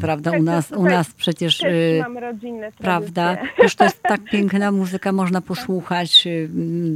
[0.00, 0.30] prawda?
[0.30, 1.58] U nas, u nas przecież...
[1.58, 3.36] Też y, mam rodzinne Prawda?
[3.62, 6.48] Już to jest tak piękna muzyka, można posłuchać, y,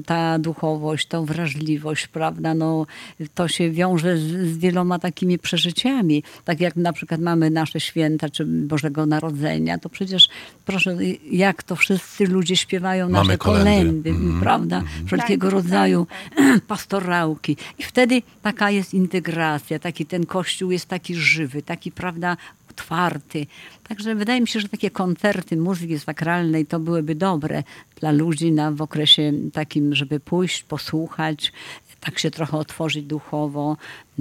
[0.06, 2.54] ta duchowość, tą wrażliwość, prawda?
[2.54, 2.86] No,
[3.34, 6.22] to się wiąże z, z wieloma takimi przeżyciami.
[6.44, 10.28] Tak jak na przykład mamy nasze święta, czy Bożego Narodzenia, to przecież
[10.64, 10.96] proszę,
[11.30, 13.70] jak to wszyscy ludzie śpiewają Mamy nasze kolendy.
[13.70, 14.82] kolendy, Mhm, prawda?
[15.06, 17.56] Wszelkiego Tak, rodzaju tak, pastorałki.
[17.78, 22.36] I wtedy taka jest integracja, taki ten kościół jest taki żywy, taki, prawda,
[22.70, 23.46] otwarty.
[23.88, 27.62] Także wydaje mi się, że takie koncerty muzyki sakralnej to byłyby dobre
[28.00, 31.52] dla ludzi na, w okresie takim, żeby pójść, posłuchać,
[32.00, 33.76] tak się trochę otworzyć duchowo,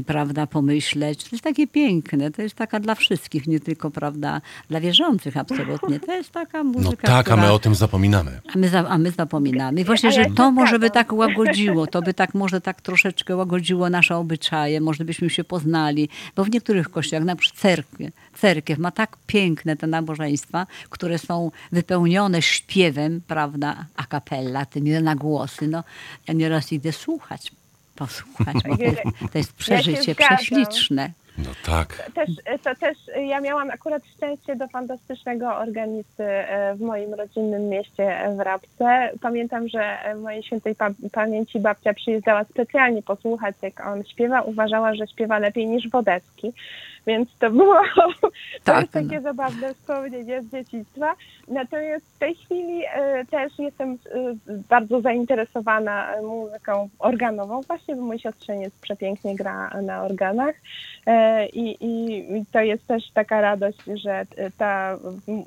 [0.05, 1.23] prawda, pomyśleć.
[1.23, 5.99] To jest takie piękne, to jest taka dla wszystkich, nie tylko, prawda, dla wierzących absolutnie.
[5.99, 7.41] To jest taka muzyka, No tak, a która...
[7.41, 8.41] my o tym zapominamy.
[8.55, 9.81] A my, za, a my zapominamy.
[9.81, 13.35] I właśnie, A że to może by tak łagodziło, to by tak może tak troszeczkę
[13.35, 18.79] łagodziło nasze obyczaje, może byśmy się poznali, bo w niektórych kościołach, na przykład cerkwie, cerkiew
[18.79, 25.67] ma tak piękne te nabożeństwa, które są wypełnione śpiewem, prawda, a capella, tymi na głosy.
[25.67, 25.83] No,
[26.27, 27.51] ja nieraz idę słuchać,
[27.95, 28.55] posłuchać.
[28.67, 28.77] bo
[29.31, 30.37] to, jest- przeżycie zgadzam.
[30.37, 31.11] prześliczne.
[31.37, 32.11] No tak.
[32.13, 32.29] Też,
[32.63, 38.35] to też ja miałam akurat szczęście do fantastycznego organisty e, w moim rodzinnym mieście e,
[38.35, 39.09] w Rabce.
[39.21, 44.41] Pamiętam, że e, mojej świętej pa- pamięci babcia przyjeżdżała specjalnie posłuchać, jak on śpiewa.
[44.41, 46.53] Uważała, że śpiewa lepiej niż Wodecki.
[47.07, 47.75] Więc to było
[48.21, 48.29] to
[48.63, 49.21] Tak, jest takie no.
[49.21, 51.15] zabawne wspomnienie z dzieciństwa.
[51.47, 52.81] Natomiast w tej chwili
[53.31, 53.97] też jestem
[54.69, 60.55] bardzo zainteresowana muzyką organową, właśnie bo mój siostrzeniec przepięknie gra na organach.
[61.23, 64.97] E, I, i, I to jest też taka radość, że e, ta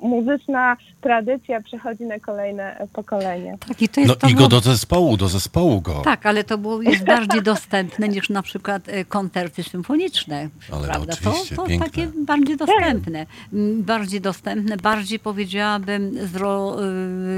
[0.01, 3.57] muzyczna tradycja przechodzi na kolejne e, pokolenia.
[3.67, 6.01] Tak, i to jest No to i go do zespołu, do zespołu go.
[6.03, 10.49] Tak, ale to było, jest bardziej dostępne niż na przykład e, koncerty symfoniczne.
[10.71, 11.13] Ale prawda?
[11.13, 11.85] oczywiście, to, to piękne.
[11.89, 13.25] takie bardziej dostępne.
[13.53, 16.77] Mm, Bardziej dostępne, bardziej powiedziałabym zro,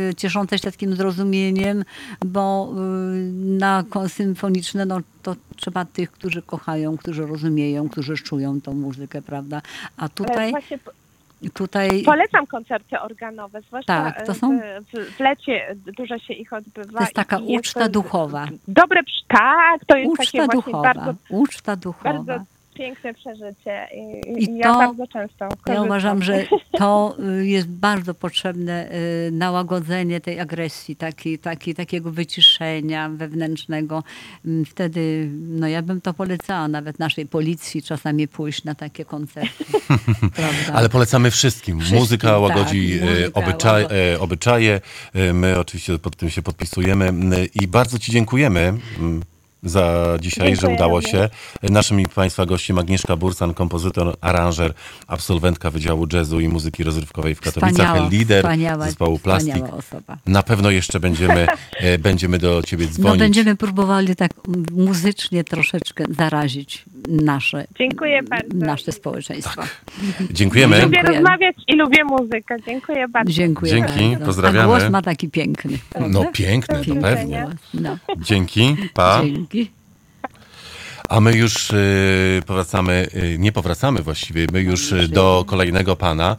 [0.10, 1.86] y, cieszące się takim zrozumieniem,
[2.26, 2.74] bo
[3.60, 9.62] na symfoniczne no, to trzeba tych, którzy kochają, którzy rozumieją, którzy czują tą muzykę, prawda?
[9.98, 10.52] A E, tutaj...
[10.52, 10.92] Właśnie, p-
[11.54, 16.94] tutaj Polecam koncerty organowe, zwłaszcza Tak, to są- w, w, lecie dużo się ich odbywa.
[16.94, 18.48] to jest taka jest uczta to duchowa.
[18.68, 20.82] Dobre, tak, to jest takie Uczta właśnie duchowa.
[20.94, 22.14] bardzo, Uczta duchowa.
[22.14, 22.46] bardzo
[22.80, 25.76] piękne przeżycie i, I i ja to- bardzo często korzystam.
[25.76, 26.44] Ja uważam, że
[26.80, 28.90] to y, jest bardzo potrzebne
[29.28, 34.04] y, nałagodzenie tej agresji, taki, taki, takiego wyciszenia wewnętrznego.
[34.46, 39.64] Mm, Wtedy, no ja bym to polecała nawet naszej policji czasami pójść na takie koncerty.
[40.74, 41.80] Ale polecamy wszystkim.
[41.80, 44.20] Wszystkim, muzyka łagodzi tak, muzyka obyczaj, łagodzi.
[44.20, 44.82] obyczaje.
[45.34, 47.14] My oczywiście pod tym się podpisujemy
[47.62, 48.74] i bardzo Ci dziękujemy.
[49.64, 51.12] Za dzisiaj, że Dziękuję udało również.
[51.12, 51.30] się.
[51.64, 54.74] Naszym i Państwa gościem Agnieszka Bursan, kompozytor, aranżer,
[55.08, 59.64] absolwentka Wydziału Jazzu i Muzyki Rozrywkowej w Katowicach, Wspaniała, lider wspaniała, zespołu Plastik.
[60.26, 61.48] Na pewno jeszcze będziemy,
[61.78, 63.20] e, będziemy do Ciebie No dzwonić.
[63.20, 64.32] będziemy próbowali tak
[64.72, 68.48] muzycznie troszeczkę zarazić nasze, Dziękuję bardzo.
[68.66, 69.62] nasze społeczeństwo.
[70.32, 70.82] Dziękujemy.
[70.82, 71.18] Lubię Dziękuję.
[71.18, 72.56] rozmawiać i lubię muzykę.
[72.66, 73.32] Dziękuję bardzo.
[73.32, 74.26] Dziękuję Dzięki, bardzo.
[74.26, 74.74] pozdrawiamy.
[74.76, 75.72] A głos ma taki piękny.
[75.72, 76.32] No prawda?
[76.34, 77.02] piękne, to Pięknie.
[77.02, 77.48] pewnie.
[77.74, 79.22] No, Dzięki, pa.
[79.24, 79.72] dzięki.
[81.10, 86.36] A my już y, powracamy, y, nie powracamy właściwie, my już y, do kolejnego pana,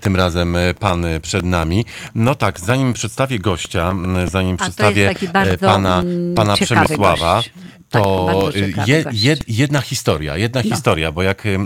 [0.00, 1.84] tym razem pan przed nami.
[2.14, 3.94] No tak, zanim przedstawię gościa,
[4.24, 5.14] zanim to jest przedstawię
[5.60, 7.52] pana, mm, pana Przemysława, gość.
[7.98, 10.70] Tak, to y, je, jed, jedna historia, jedna No.
[10.70, 11.58] historia, bo jak y,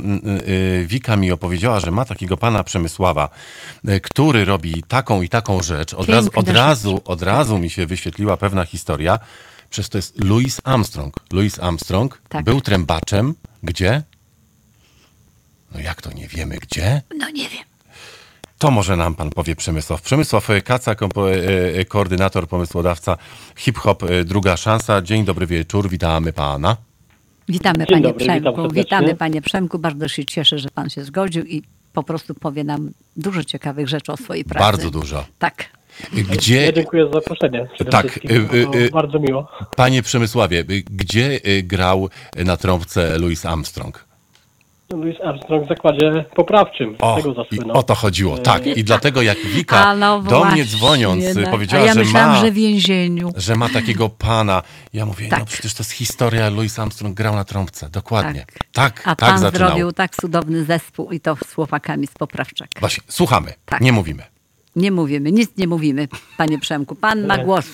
[0.49, 3.29] y, Wika mi opowiedziała, że ma takiego pana Przemysława,
[4.03, 8.37] który robi taką i taką rzecz, od razu, od razu, od razu mi się wyświetliła
[8.37, 9.19] pewna historia,
[9.71, 11.15] przez to jest Louis Armstrong.
[11.33, 12.45] Louis Armstrong Tak.
[12.45, 13.35] był trębaczem.
[13.63, 14.03] Gdzie?
[15.75, 17.03] No jak to nie wiemy gdzie?
[17.19, 17.68] No nie wiem.
[18.59, 20.03] To może nam pan powie Przemysław.
[20.03, 21.35] Przemysław Kaca, kompo, e,
[21.75, 23.17] e, koordynator, pomysłodawca
[23.57, 25.03] hip-hop e, Druga Szansa.
[25.03, 26.77] Dzień dobry wieczór, witamy pana.
[27.49, 28.71] Witamy Dzień panie dobry, Przemku.
[28.71, 29.79] Witamy panie Przemku.
[29.79, 34.13] Bardzo się cieszę, że pan się zgodził i po prostu powie nam dużo ciekawych rzeczy
[34.13, 34.65] o swojej pracy.
[34.65, 35.25] Bardzo dużo.
[35.39, 35.65] Tak.
[36.13, 37.69] Ja Gdzie, dziękuję za zaproszenie.
[37.91, 38.21] Tak,
[38.75, 38.91] y.
[38.93, 39.49] bardzo miło.
[39.77, 42.09] panie Przemysławie, gdzie grał
[42.45, 44.08] na trąbce Louis Armstrong?
[44.97, 46.97] Louis Armstrong w zakładzie poprawczym.
[47.01, 48.67] O, tego i o to chodziło, tak.
[48.67, 51.51] I dlatego jak Wika A no do właśnie, mnie dzwoniąc no.
[51.51, 52.41] powiedziała, ja że myślałam, ma...
[52.41, 53.33] że w więzieniu.
[53.37, 54.63] że ma takiego pana.
[54.93, 55.45] Ja mówię, no Tak.
[55.47, 57.89] przecież to jest historia, Louis Armstrong grał na trąbce.
[57.91, 58.47] Dokładnie.
[58.73, 58.73] Tak.
[58.73, 59.69] Tak, A tak, pan zaczynał.
[59.69, 62.81] zrobił tak cudowny zespół i to z chłopakami z Poprawczaka.
[62.81, 63.81] Właśnie, słuchamy, Tak.
[63.81, 64.23] nie mówimy.
[64.77, 66.95] Nie mówimy, nic nie mówimy, panie Przemku.
[66.95, 67.45] Pan ma Nie.
[67.45, 67.67] głos.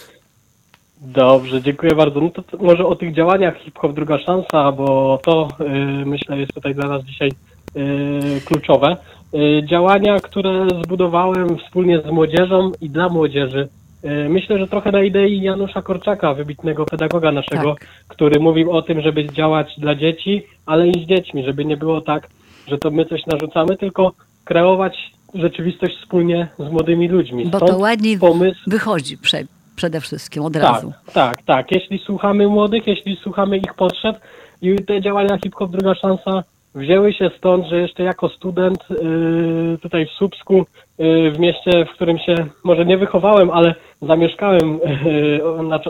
[1.04, 2.20] Dobrze, dziękuję bardzo.
[2.20, 6.54] No to, to może o tych działaniach hip-hop druga szansa, bo to y, myślę jest
[6.54, 7.30] tutaj dla nas dzisiaj
[7.76, 8.96] y, kluczowe.
[9.34, 13.68] Y, działania, które zbudowałem wspólnie z młodzieżą i dla młodzieży.
[14.04, 17.88] Y, myślę, że trochę na idei Janusza Korczaka, wybitnego pedagoga naszego, Tak.
[18.08, 22.00] który mówił o tym, żeby działać dla dzieci, ale i z dziećmi, żeby nie było
[22.00, 22.28] tak,
[22.68, 24.12] że to my coś narzucamy, tylko
[24.44, 27.44] kreować rzeczywistość wspólnie z młodymi ludźmi.
[27.46, 29.44] Bo to Stąd ładniej pomysł wychodzi prze,
[29.76, 30.92] przede wszystkim od tak, razu.
[31.12, 31.72] tak, tak.
[31.72, 34.16] Jeśli słuchamy młodych, jeśli słuchamy ich potrzeb
[34.62, 36.42] i te działania Hip Hop Druga Szansa
[36.74, 40.66] wzięły się stąd, że jeszcze jako student yy, tutaj w Słupsku,
[40.98, 45.40] yy, w mieście, w którym się może nie wychowałem, ale zamieszkałem yy,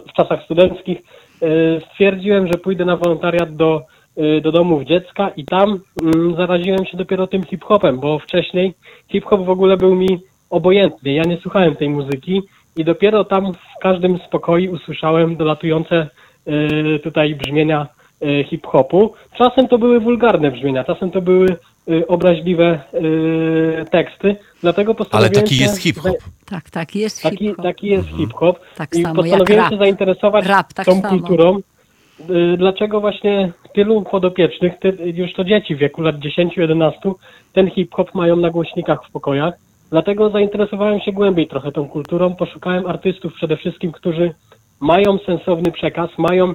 [0.09, 0.99] w czasach studenckich,
[1.93, 3.83] stwierdziłem, że pójdę na wolontariat do,
[4.43, 8.75] do domów dziecka i tam yy, zaraziłem się dopiero tym hip-hopem, bo wcześniej
[9.09, 10.19] hip-hop w ogóle był mi
[10.51, 11.13] obojętny.
[11.13, 12.43] Ja nie słuchałem tej muzyki
[12.77, 16.09] i dopiero tam w każdym z pokoi usłyszałem dolatujące
[16.49, 17.87] y, tutaj brzmienia
[18.23, 19.15] y, hip-hopu.
[19.39, 21.57] Czasem to były wulgarne brzmienia, czasem to były
[21.89, 22.81] y, obraźliwe
[23.91, 26.17] teksty, dlatego Ale postanowiłem taki się jest hip-hop.
[26.47, 27.63] Tak, tak, jest Taki, hip-hop.
[27.65, 29.71] taki jest hip-hop Tak i samo jak postanowiłem rap.
[29.73, 31.09] się zainteresować Rap tak tą samo.
[31.09, 31.59] kulturą.
[32.57, 36.93] Dlaczego właśnie tylu podopiecznych, ty, już to dzieci w wieku lat 10-11,
[37.53, 39.55] ten hip-hop mają na głośnikach w pokojach?
[39.95, 42.35] Dlatego zainteresowałem się głębiej trochę tą kulturą.
[42.35, 44.35] Poszukałem artystów przede wszystkim, którzy
[44.81, 46.55] mają sensowny przekaz, mają y,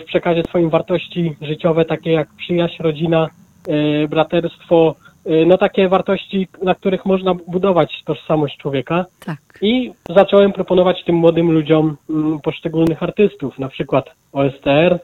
[0.00, 3.28] w przekazie swoim wartości życiowe, takie jak przyjaźń, rodzina,
[3.68, 4.94] y, braterstwo,
[5.26, 9.04] y, no takie wartości, na których można budować tożsamość człowieka.
[9.26, 9.38] Tak.
[9.62, 14.98] I zacząłem proponować tym młodym ludziom mm, poszczególnych artystów, na przykład OSTR,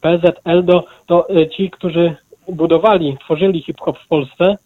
[0.00, 2.16] PZ, Eldo, to ci, którzy
[2.48, 4.56] budowali, tworzyli hip-hop w Polsce,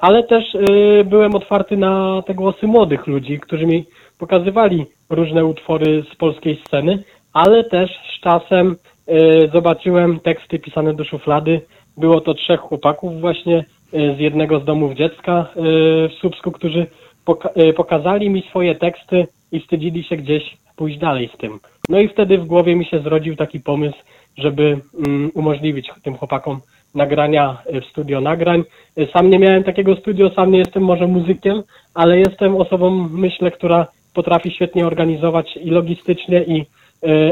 [0.00, 3.84] ale też y, byłem otwarty na te głosy młodych ludzi, którzy mi
[4.18, 8.76] pokazywali różne utwory z polskiej sceny, ale też z czasem
[9.08, 11.60] y, zobaczyłem teksty pisane do szuflady.
[11.96, 16.86] Było to trzech chłopaków właśnie z jednego z domów dziecka w Słupsku, którzy
[17.26, 21.60] poka- pokazali mi swoje teksty i wstydzili się gdzieś pójść dalej z tym.
[21.88, 23.96] No i wtedy w głowie mi się zrodził taki pomysł,
[24.38, 26.60] żeby mm, umożliwić tym chłopakom
[26.94, 28.64] nagrania w studio nagrań.
[29.12, 31.62] Sam nie miałem takiego studio, sam nie jestem może muzykiem,
[31.94, 36.66] ale jestem osobą, myślę, która potrafi świetnie organizować i logistycznie i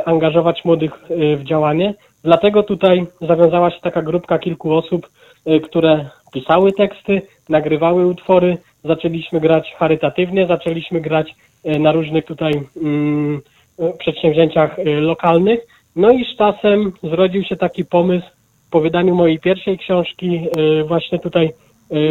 [0.04, 0.92] angażować młodych
[1.36, 1.94] w działanie.
[2.24, 5.08] Dlatego tutaj zawiązała się taka grupka kilku osób,
[5.64, 11.34] które pisały teksty, nagrywały utwory, zaczęliśmy grać charytatywnie, zaczęliśmy grać
[11.64, 12.52] na różnych tutaj
[12.82, 13.40] mm,
[13.98, 15.60] przedsięwzięciach lokalnych.
[15.96, 18.26] No i z czasem zrodził się taki pomysł
[18.72, 20.40] po wydaniu mojej pierwszej książki,
[20.86, 21.50] właśnie tutaj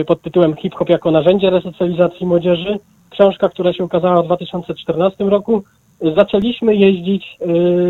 [0.08, 2.80] pod tytułem Hip Hop jako narzędzie resocjalizacji młodzieży.
[3.10, 5.64] Książka, która się ukazała w 2014 roku.
[6.16, 7.38] Zaczęliśmy jeździć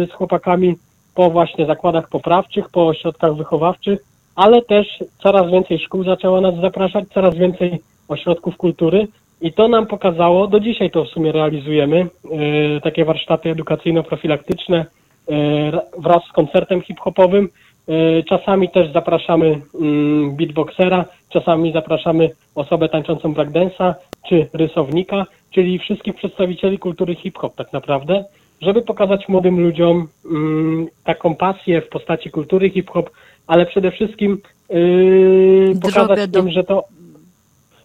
[0.09, 0.75] z chłopakami
[1.15, 3.99] po właśnie zakładach poprawczych, po ośrodkach wychowawczych,
[4.35, 4.87] ale też
[5.23, 9.07] coraz więcej szkół zaczęło nas zapraszać, coraz więcej ośrodków kultury
[9.41, 12.07] i to nam pokazało, do dzisiaj to w sumie realizujemy,
[12.83, 14.85] takie warsztaty edukacyjno-profilaktyczne
[15.97, 17.49] wraz z koncertem hip-hopowym.
[18.29, 23.93] Czasami też zapraszamy mm, beatboxera, czasami zapraszamy osobę tańczącą breakdance'a
[24.29, 28.23] czy rysownika, czyli wszystkich przedstawicieli kultury hip-hop tak naprawdę,
[28.61, 33.09] żeby pokazać młodym ludziom mm, taką pasję w postaci kultury hip-hop,
[33.47, 36.83] ale przede wszystkim yy, pokazać do- im, że to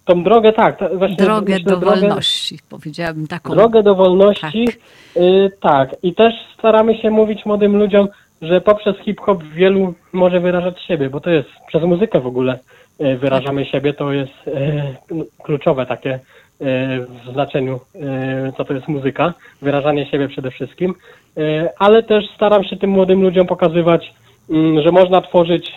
[0.05, 3.55] tą drogę, tak, ta- właśnie Drogę myślę, do drogę, wolności, powiedziałabym taką.
[3.55, 5.23] Drogę do wolności, Tak.
[5.23, 5.97] y, tak.
[6.03, 8.09] I też staramy się mówić młodym ludziom,
[8.43, 12.59] że poprzez hip-hop wielu może wyrażać siebie, bo to jest przez muzykę w ogóle
[13.01, 14.83] y, wyrażamy siebie, to jest y,
[15.43, 16.19] kluczowe takie y,
[17.07, 17.81] w znaczeniu,
[18.57, 20.95] co to jest muzyka, wyrażanie siebie przede wszystkim,
[21.79, 24.15] ale też staram się tym młodym ludziom pokazywać,
[24.51, 25.75] mm, że można tworzyć,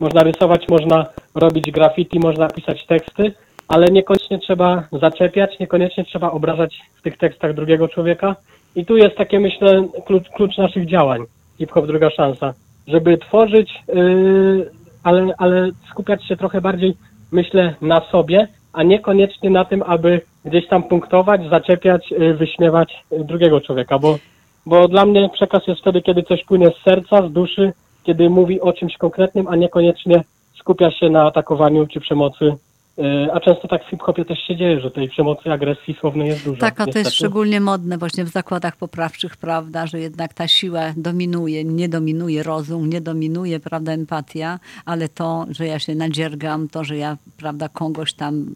[0.00, 3.32] można rysować, można robić graffiti, można pisać teksty,
[3.68, 8.36] ale niekoniecznie trzeba zaczepiać, niekoniecznie trzeba obrażać w tych tekstach drugiego człowieka.
[8.76, 11.24] I tu jest takie, myślę, klucz, klucz naszych działań,
[11.58, 12.54] hip-hop druga szansa,
[12.86, 14.70] żeby tworzyć, yy,
[15.02, 16.96] ale, ale skupiać się trochę bardziej,
[17.32, 23.24] myślę, na sobie, a niekoniecznie na tym, aby gdzieś tam punktować, zaczepiać, yy, wyśmiewać yy,
[23.24, 24.18] drugiego człowieka, bo,
[24.66, 27.72] bo dla mnie przekaz jest wtedy, kiedy coś płynie z serca, z duszy,
[28.04, 30.24] kiedy mówi o czymś konkretnym, a niekoniecznie
[30.58, 32.56] skupia się na atakowaniu czy przemocy.
[32.96, 36.44] Yy, A często tak w hip-hopie też się dzieje, że tej przemocy, agresji słownej jest
[36.44, 36.60] dużo.
[36.60, 37.16] Tak, a to jest niestety.
[37.16, 42.90] szczególnie modne właśnie w zakładach poprawczych, prawda, że jednak ta siła dominuje, nie dominuje rozum,
[42.90, 48.12] nie dominuje, prawda, empatia, ale to, że ja się nadziergam, to, że ja, prawda, kogoś
[48.12, 48.46] tam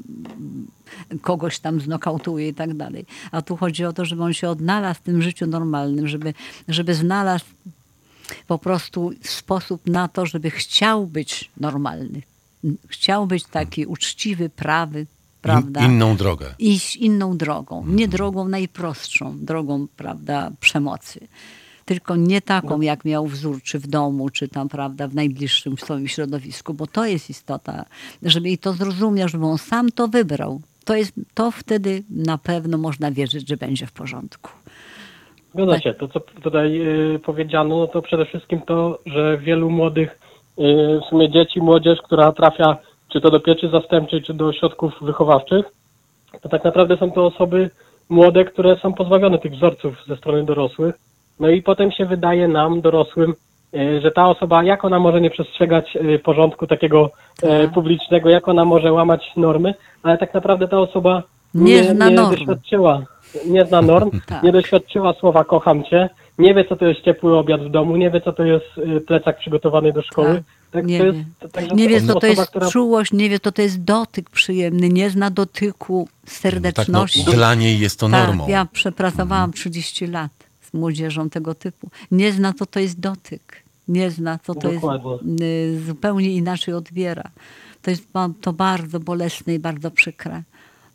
[1.22, 3.04] kogoś tam znokautuję i tak dalej.
[3.32, 6.34] A tu chodzi o to, żeby on się odnalazł w tym życiu normalnym, żeby,
[6.68, 7.44] żeby znalazł
[8.46, 12.22] po prostu sposób na to, żeby chciał być normalny.
[12.88, 15.06] Chciał być taki uczciwy, prawy,
[15.42, 15.80] prawda?
[15.80, 16.54] In, inną drogę.
[16.58, 21.28] iść inną drogą, nie drogą najprostszą, drogą, prawda, przemocy.
[21.84, 26.08] Tylko nie taką, jak miał wzór, czy w domu, czy tam, prawda, w najbliższym swoim
[26.08, 27.84] środowisku, bo to jest istota,
[28.22, 30.60] żeby i to zrozumiał, żeby on sam to wybrał.
[30.84, 34.50] To, jest, to wtedy na pewno można wierzyć, że będzie w porządku.
[35.54, 35.94] Zgadza się.
[35.94, 36.80] To, co tutaj
[37.14, 40.18] y, powiedziano, no to przede wszystkim to, że wielu młodych,
[41.02, 42.76] w sumie dzieci, młodzież, która trafia
[43.12, 45.66] czy to do pieczy zastępczej, czy do ośrodków wychowawczych,
[46.42, 47.70] to tak naprawdę są to osoby
[48.08, 50.94] młode, które są pozbawione tych wzorców ze strony dorosłych.
[51.40, 53.34] No i potem się wydaje nam, dorosłym,
[53.74, 57.72] y, że ta osoba, jak ona może nie przestrzegać y, porządku takiego y, Tak.
[57.72, 61.22] publicznego, jak ona może łamać normy, ale tak naprawdę ta osoba
[61.54, 62.30] Nie zna norm.
[62.30, 63.02] doświadczyła,
[63.46, 64.42] nie zna norm, Tak.
[64.42, 66.08] nie doświadczyła słowa kocham cię,
[66.40, 69.00] nie wie co to jest ciepły obiad w domu, nie wie co to jest y,
[69.00, 70.34] plecak przygotowany do szkoły.
[70.34, 70.44] Tak.
[70.70, 71.10] Tak, Nie to wie.
[71.18, 73.82] jest, to, także Nie wie, co to jest która- czułość, nie wie, co to jest
[73.84, 77.24] dotyk przyjemny, nie zna dotyku Tak, no, serdeczności.
[77.24, 78.44] dla niej jest to normą.
[78.44, 80.30] Tak, ja przepracowałam 30 lat
[80.60, 81.88] z młodzieżą tego typu.
[82.10, 83.62] Nie zna, co to jest dotyk.
[83.88, 85.10] Nie zna, co to Dokładnie.
[85.10, 85.82] jest.
[85.82, 87.30] y, Zupełnie inaczej odbiera.
[87.82, 88.04] To jest
[88.40, 90.42] to bardzo bolesne i bardzo przykre.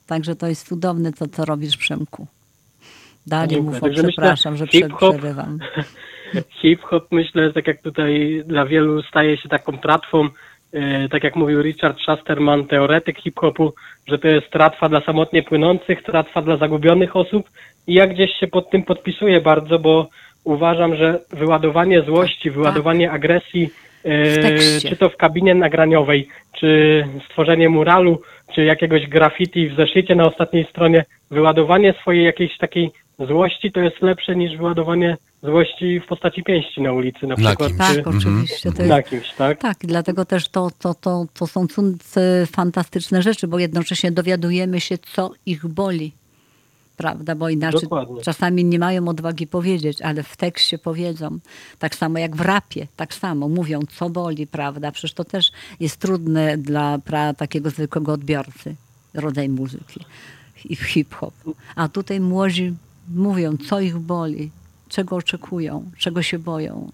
[0.08, 2.28] Także to jest cudowne, to co robisz, Przemku.
[3.28, 5.60] Dalej mów, Także myślę, przepraszam, że przerywam.
[6.62, 10.30] Hip-hop myślę, tak jak tutaj dla wielu staje się taką tratwą,
[10.74, 13.74] e, tak jak mówił Richard Schasterman, teoretyk hip-hopu,
[14.08, 17.50] że to jest tratwa dla samotnie płynących, tratwa dla zagubionych osób.
[17.88, 20.10] I ja gdzieś się pod tym podpisuję bardzo, bo
[20.44, 23.70] uważam, że wyładowanie złości, wyładowanie agresji,
[24.06, 26.28] e, czy to w kabinie nagraniowej,
[26.60, 28.22] czy stworzenie muralu,
[28.56, 34.02] czy jakiegoś graffiti w zeszycie na ostatniej stronie, wyładowanie swojej jakiejś takiej złości to jest
[34.02, 37.70] lepsze niż wyładowanie złości w postaci pięści na ulicy na Na przykład.
[37.70, 37.80] kimś.
[37.80, 38.72] Tak, czy oczywiście.
[38.72, 39.60] To jest, na kimś, tak?
[39.60, 41.68] Tak, i dlatego też to, to, to, to są
[42.52, 46.12] fantastyczne rzeczy, bo jednocześnie dowiadujemy się, co ich boli.
[46.98, 47.36] prawda?
[47.36, 48.22] Bo inaczej Dokładnie.
[48.22, 51.40] czasami nie mają odwagi powiedzieć, ale w tekście powiedzą.
[51.80, 54.92] Tak samo jak w rapie, tak samo mówią, co boli, prawda?
[54.92, 58.76] Przecież to też jest trudne dla pra, takiego zwykłego odbiorcy,
[59.14, 60.00] rodzaj muzyki
[60.70, 61.34] i hip-hop.
[61.76, 62.74] A tutaj młodzi
[63.16, 64.52] mówią, co ich boli,
[64.90, 66.92] czego oczekują, czego się boją,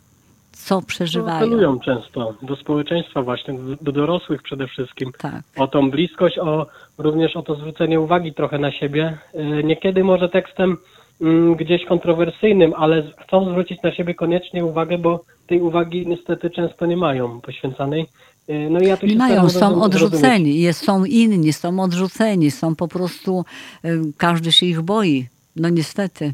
[0.52, 1.38] co No, przeżywają.
[1.38, 5.12] apelują często do społeczeństwa właśnie, do, do dorosłych przede wszystkim.
[5.18, 5.44] Tak.
[5.58, 9.18] O tą bliskość, o również o to zwrócenie uwagi trochę na siebie.
[9.60, 10.78] Y, Niekiedy może tekstem
[11.22, 16.86] mm, gdzieś kontrowersyjnym, ale chcą zwrócić na siebie koniecznie uwagę, bo tej uwagi niestety często
[16.86, 18.06] nie mają poświęcanej.
[18.50, 22.76] Y, No i ja tu Nie mają, są odrzuceni, jest, są inni, są odrzuceni, są
[22.76, 23.46] po prostu,
[23.86, 25.28] y, każdy się ich boi.
[25.56, 26.34] No niestety.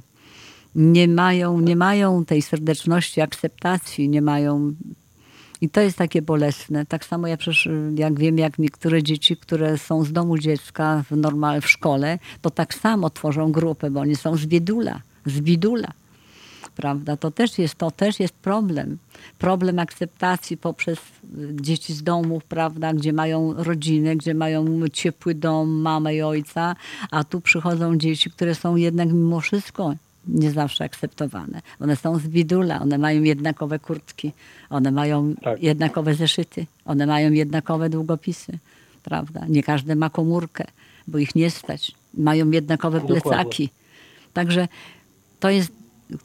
[0.75, 4.73] Nie mają, nie mają tej serdeczności, akceptacji, nie mają.
[5.61, 6.85] I to jest takie bolesne.
[6.85, 11.17] Tak samo ja przecież, jak wiem, jak niektóre dzieci, które są z domu dziecka w
[11.17, 15.93] normal w szkole, to tak samo tworzą grupę, bo oni są z biedula, z bidula
[16.77, 17.17] prawda?
[17.17, 18.97] To też jest, to też jest problem.
[19.37, 21.01] Problem akceptacji poprzez y,
[21.61, 26.75] dzieci z domów, prawda, gdzie mają rodzinę, gdzie mają ciepły dom, mamę i ojca,
[27.11, 29.95] a tu przychodzą dzieci, które są jednak mimo wszystko
[30.27, 31.61] nie zawsze akceptowane.
[31.79, 34.31] One są z bidula, one mają jednakowe kurtki,
[34.69, 35.63] one mają Tak.
[35.63, 38.57] jednakowe zeszyty, one mają jednakowe długopisy,
[39.03, 39.45] prawda?
[39.49, 40.65] Nie każdy ma komórkę,
[41.07, 41.91] bo ich nie stać.
[42.13, 43.21] Mają jednakowe Dokładnie.
[43.21, 43.69] plecaki.
[44.33, 44.67] Także
[45.39, 45.71] to jest,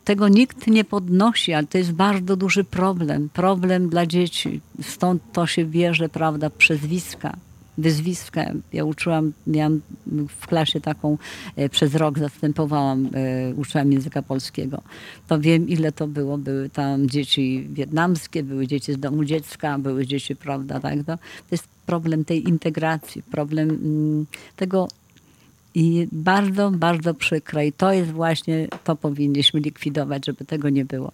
[0.05, 3.28] tego nikt nie podnosi, ale to jest bardzo duży problem.
[3.33, 4.61] Problem dla dzieci.
[4.83, 7.37] Stąd to się bierze, prawda, przezwiska,
[7.78, 8.53] wyzwiska.
[8.72, 9.80] Ja uczyłam, miałam
[10.28, 11.18] w klasie taką,
[11.57, 14.83] e, przez rok zastępowałam, e, uczyłam języka polskiego.
[15.28, 16.39] To wiem, ile to było.
[16.39, 20.99] Były tam dzieci wietnamskie, były dzieci z domu dziecka, były dzieci, prawda, tak.
[20.99, 21.20] To, to
[21.51, 24.26] jest problem tej integracji, problem mm,
[24.57, 24.89] tego
[25.75, 27.66] i bardzo, bardzo przykre.
[27.66, 31.12] I to jest właśnie, to powinniśmy likwidować, żeby tego nie było.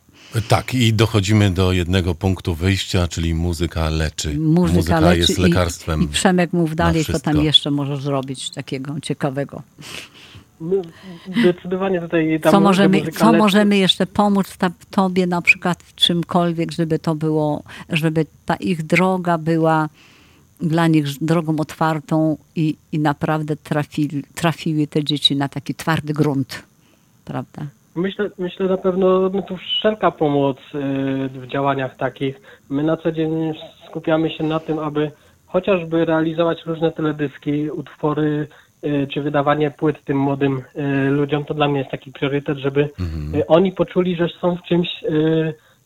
[0.49, 4.39] Tak, i dochodzimy do jednego punktu wyjścia, czyli muzyka leczy.
[4.39, 6.03] Muzyka, leczy jest i- lekarstwem.
[6.03, 9.63] I, Przemek mów dalej, co tam jeszcze możesz zrobić takiego ciekawego.
[10.61, 10.77] No,
[11.41, 15.83] Zdecydowanie tutaj ta Co muzyka możemy, muzyka co możemy jeszcze pomóc ta, tobie na przykład
[15.83, 19.89] w czymkolwiek, żeby to było, żeby ta ich droga była
[20.61, 26.63] dla nich drogą otwartą i, i naprawdę trafili, trafiły te dzieci na taki twardy grunt.
[27.25, 27.63] Prawda?
[27.95, 30.79] Myślę, myślę na pewno no tu wszelka pomoc y,
[31.29, 32.41] w działaniach takich.
[32.69, 33.53] My na co dzień
[33.89, 35.11] skupiamy się na tym, aby
[35.47, 38.49] chociażby realizować różne teledyski, utwory
[38.85, 41.45] y, czy wydawanie płyt tym młodym y, ludziom.
[41.45, 42.81] To dla mnie jest taki priorytet, żeby
[43.35, 44.89] y, oni poczuli, że są w czymś,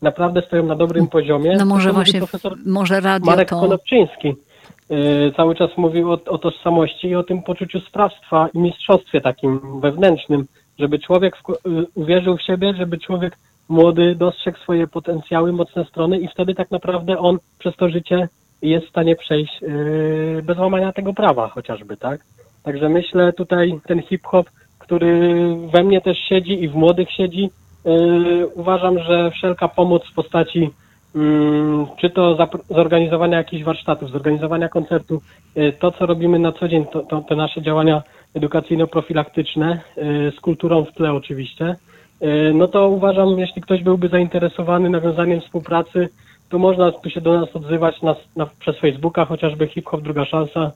[0.01, 1.55] naprawdę stoją na dobrym poziomie.
[1.57, 3.59] No może właśnie, profesor może radio Marek to...
[3.59, 4.35] Konopczyński
[5.37, 10.45] cały czas mówił o, o tożsamości i o tym poczuciu sprawstwa i mistrzostwie takim wewnętrznym,
[10.79, 13.37] żeby człowiek wku- y, uwierzył w siebie, żeby człowiek
[13.69, 18.29] młody dostrzegł swoje potencjały, mocne strony i wtedy tak naprawdę on przez to życie
[18.61, 22.21] jest w stanie przejść y, bez łamania tego prawa chociażby, tak?
[22.63, 25.31] Także myślę tutaj ten hip-hop, który
[25.73, 27.49] we mnie też siedzi i w młodych siedzi,
[27.85, 30.69] y, uważam, że wszelka pomoc w postaci
[31.97, 35.21] czy to zorganizowania jakichś warsztatów, zorganizowania koncertu,
[35.57, 38.01] y, to co robimy na co dzień, to, to te nasze działania
[38.35, 41.75] edukacyjno-profilaktyczne, y, z kulturą w tle oczywiście,
[42.23, 46.09] y, no to uważam, jeśli ktoś byłby zainteresowany nawiązaniem współpracy,
[46.49, 50.25] to można tu się do nas odzywać nas, na, przez Facebooka, chociażby Hip Hop Druga
[50.25, 50.71] Szansa,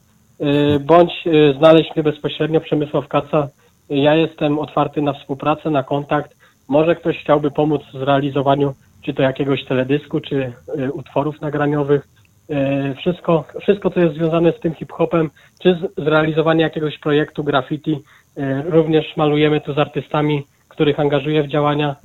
[0.79, 1.11] bądź
[1.57, 3.47] znaleźć mnie bezpośrednio, Przemysław Kaca.
[3.89, 6.35] Ja jestem otwarty na współpracę, na kontakt.
[6.69, 8.73] Może ktoś chciałby pomóc w zrealizowaniu
[9.07, 12.07] czy to jakiegoś teledysku, czy y, utworów nagraniowych.
[12.91, 15.29] Y, wszystko, wszystko, co jest związane z tym hip-hopem,
[15.63, 17.91] czy zrealizowanie jakiegoś projektu graffiti.
[17.91, 21.95] Y, również malujemy tu z artystami, których angażuję w działania.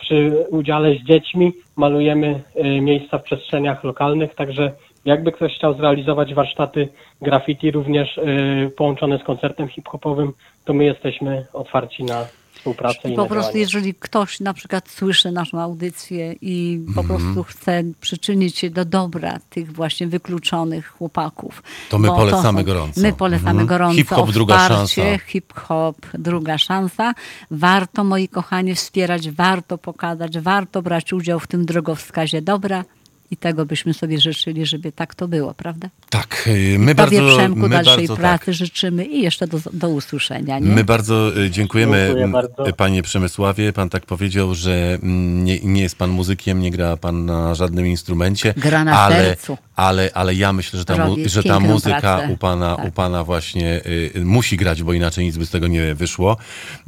[0.00, 2.40] Przy udziale z dziećmi malujemy
[2.80, 4.72] miejsca w przestrzeniach lokalnych, także
[5.04, 6.88] jakby ktoś chciał zrealizować warsztaty
[7.22, 8.20] graffiti również
[8.76, 10.32] połączone z koncertem hip-hopowym,
[10.64, 12.26] to my jesteśmy otwarci na
[12.64, 17.06] współpracę i Po prostu, jeżeli ktoś na przykład słyszy naszą audycję i po Mhm.
[17.18, 21.62] prostu chce przyczynić się do dobra tych właśnie wykluczonych chłopaków.
[21.90, 23.00] To my polecamy są- gorąco.
[23.00, 23.66] My polecamy Mhm.
[23.66, 23.94] gorąco.
[23.96, 25.02] Hip-hop druga szansa.
[25.26, 27.14] Hip-hop druga szansa.
[27.50, 32.84] Warto, moi kochani, wspierać, warto pokazać, warto brać udział w tym drogowskazie dobra.
[33.30, 35.88] I tego byśmy sobie życzyli, żeby tak to było, prawda?
[36.10, 38.54] Tak, y, my Tobie, bardzo, Przemku, my dalszej bardzo, pracy tak.
[38.54, 40.58] życzymy i jeszcze do, do usłyszenia.
[40.58, 40.66] Nie?
[40.66, 42.68] My bardzo y, dziękujemy, Dziękuję m, bardzo.
[42.68, 43.72] y, panie Przemysławie.
[43.72, 47.86] Pan tak powiedział, że mm, nie, nie jest pan muzykiem, nie gra pan na żadnym
[47.86, 48.54] instrumencie.
[48.56, 49.58] Gra na ale, sercu.
[49.80, 52.28] Ale, ale ja myślę, że ta, mu, że ta muzyka pracę.
[52.32, 52.86] u pana, Tak.
[52.88, 53.80] u pana właśnie
[54.16, 56.36] y, musi grać, bo inaczej nic by z tego nie wyszło.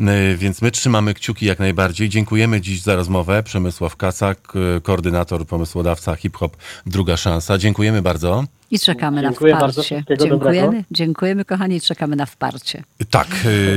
[0.00, 2.08] Y, więc my trzymamy kciuki jak najbardziej.
[2.08, 3.42] Dziękujemy dziś za rozmowę.
[3.42, 4.38] Przemysław Kasak,
[4.76, 7.58] y, koordynator, pomysłodawca hip-hop Druga Szansa.
[7.58, 8.44] Dziękujemy bardzo.
[8.72, 10.04] I czekamy Dziękuję na bardzo, wsparcie.
[10.06, 10.52] wszystkiego dobrego.
[10.54, 12.84] Dziękujemy, dziękujemy kochani, i czekamy na wsparcie.
[13.10, 13.28] Tak,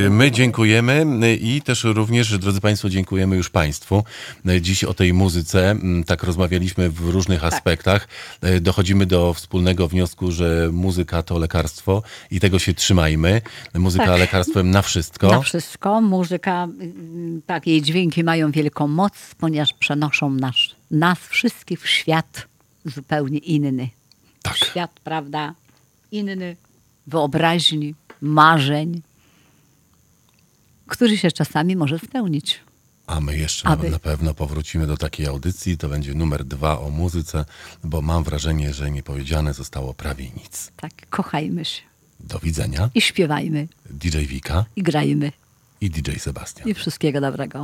[0.06, 4.04] y, my dziękujemy y, i też również, drodzy Państwo, dziękujemy już Państwu.
[4.50, 5.76] Y, Dziś o tej muzyce,
[6.06, 8.08] tak rozmawialiśmy w różnych aspektach.
[8.46, 13.42] Y, Dochodzimy do wspólnego wniosku, że muzyka to lekarstwo i tego się trzymajmy.
[13.74, 14.20] Muzyka Tak.
[14.20, 15.28] lekarstwem na wszystko.
[15.28, 16.02] Na wszystko.
[16.02, 16.68] Muzyka,
[17.46, 20.56] tak, jej dźwięki mają wielką moc, ponieważ przenoszą nas,
[20.92, 22.48] nas wszystkich w świat
[22.86, 23.90] zupełnie inny.
[24.46, 24.58] Tak.
[24.58, 25.54] Świat, prawda,
[26.12, 26.56] inny,
[27.08, 29.02] wyobraźni, marzeń,
[30.88, 32.60] który się czasami może spełnić.
[33.08, 33.90] A my jeszcze Aby.
[33.90, 35.78] na pewno powrócimy do takiej audycji.
[35.78, 37.46] To będzie numer dwa o muzyce,
[37.84, 40.72] bo mam wrażenie, że nie powiedziane zostało prawie nic.
[40.78, 41.82] Tak, kochajmy się
[42.20, 42.90] Do widzenia.
[42.96, 45.32] i śpiewajmy, DJ Wika i grajmy.
[45.82, 46.68] i DJ Sebastian.
[46.70, 47.64] I wszystkiego dobrego.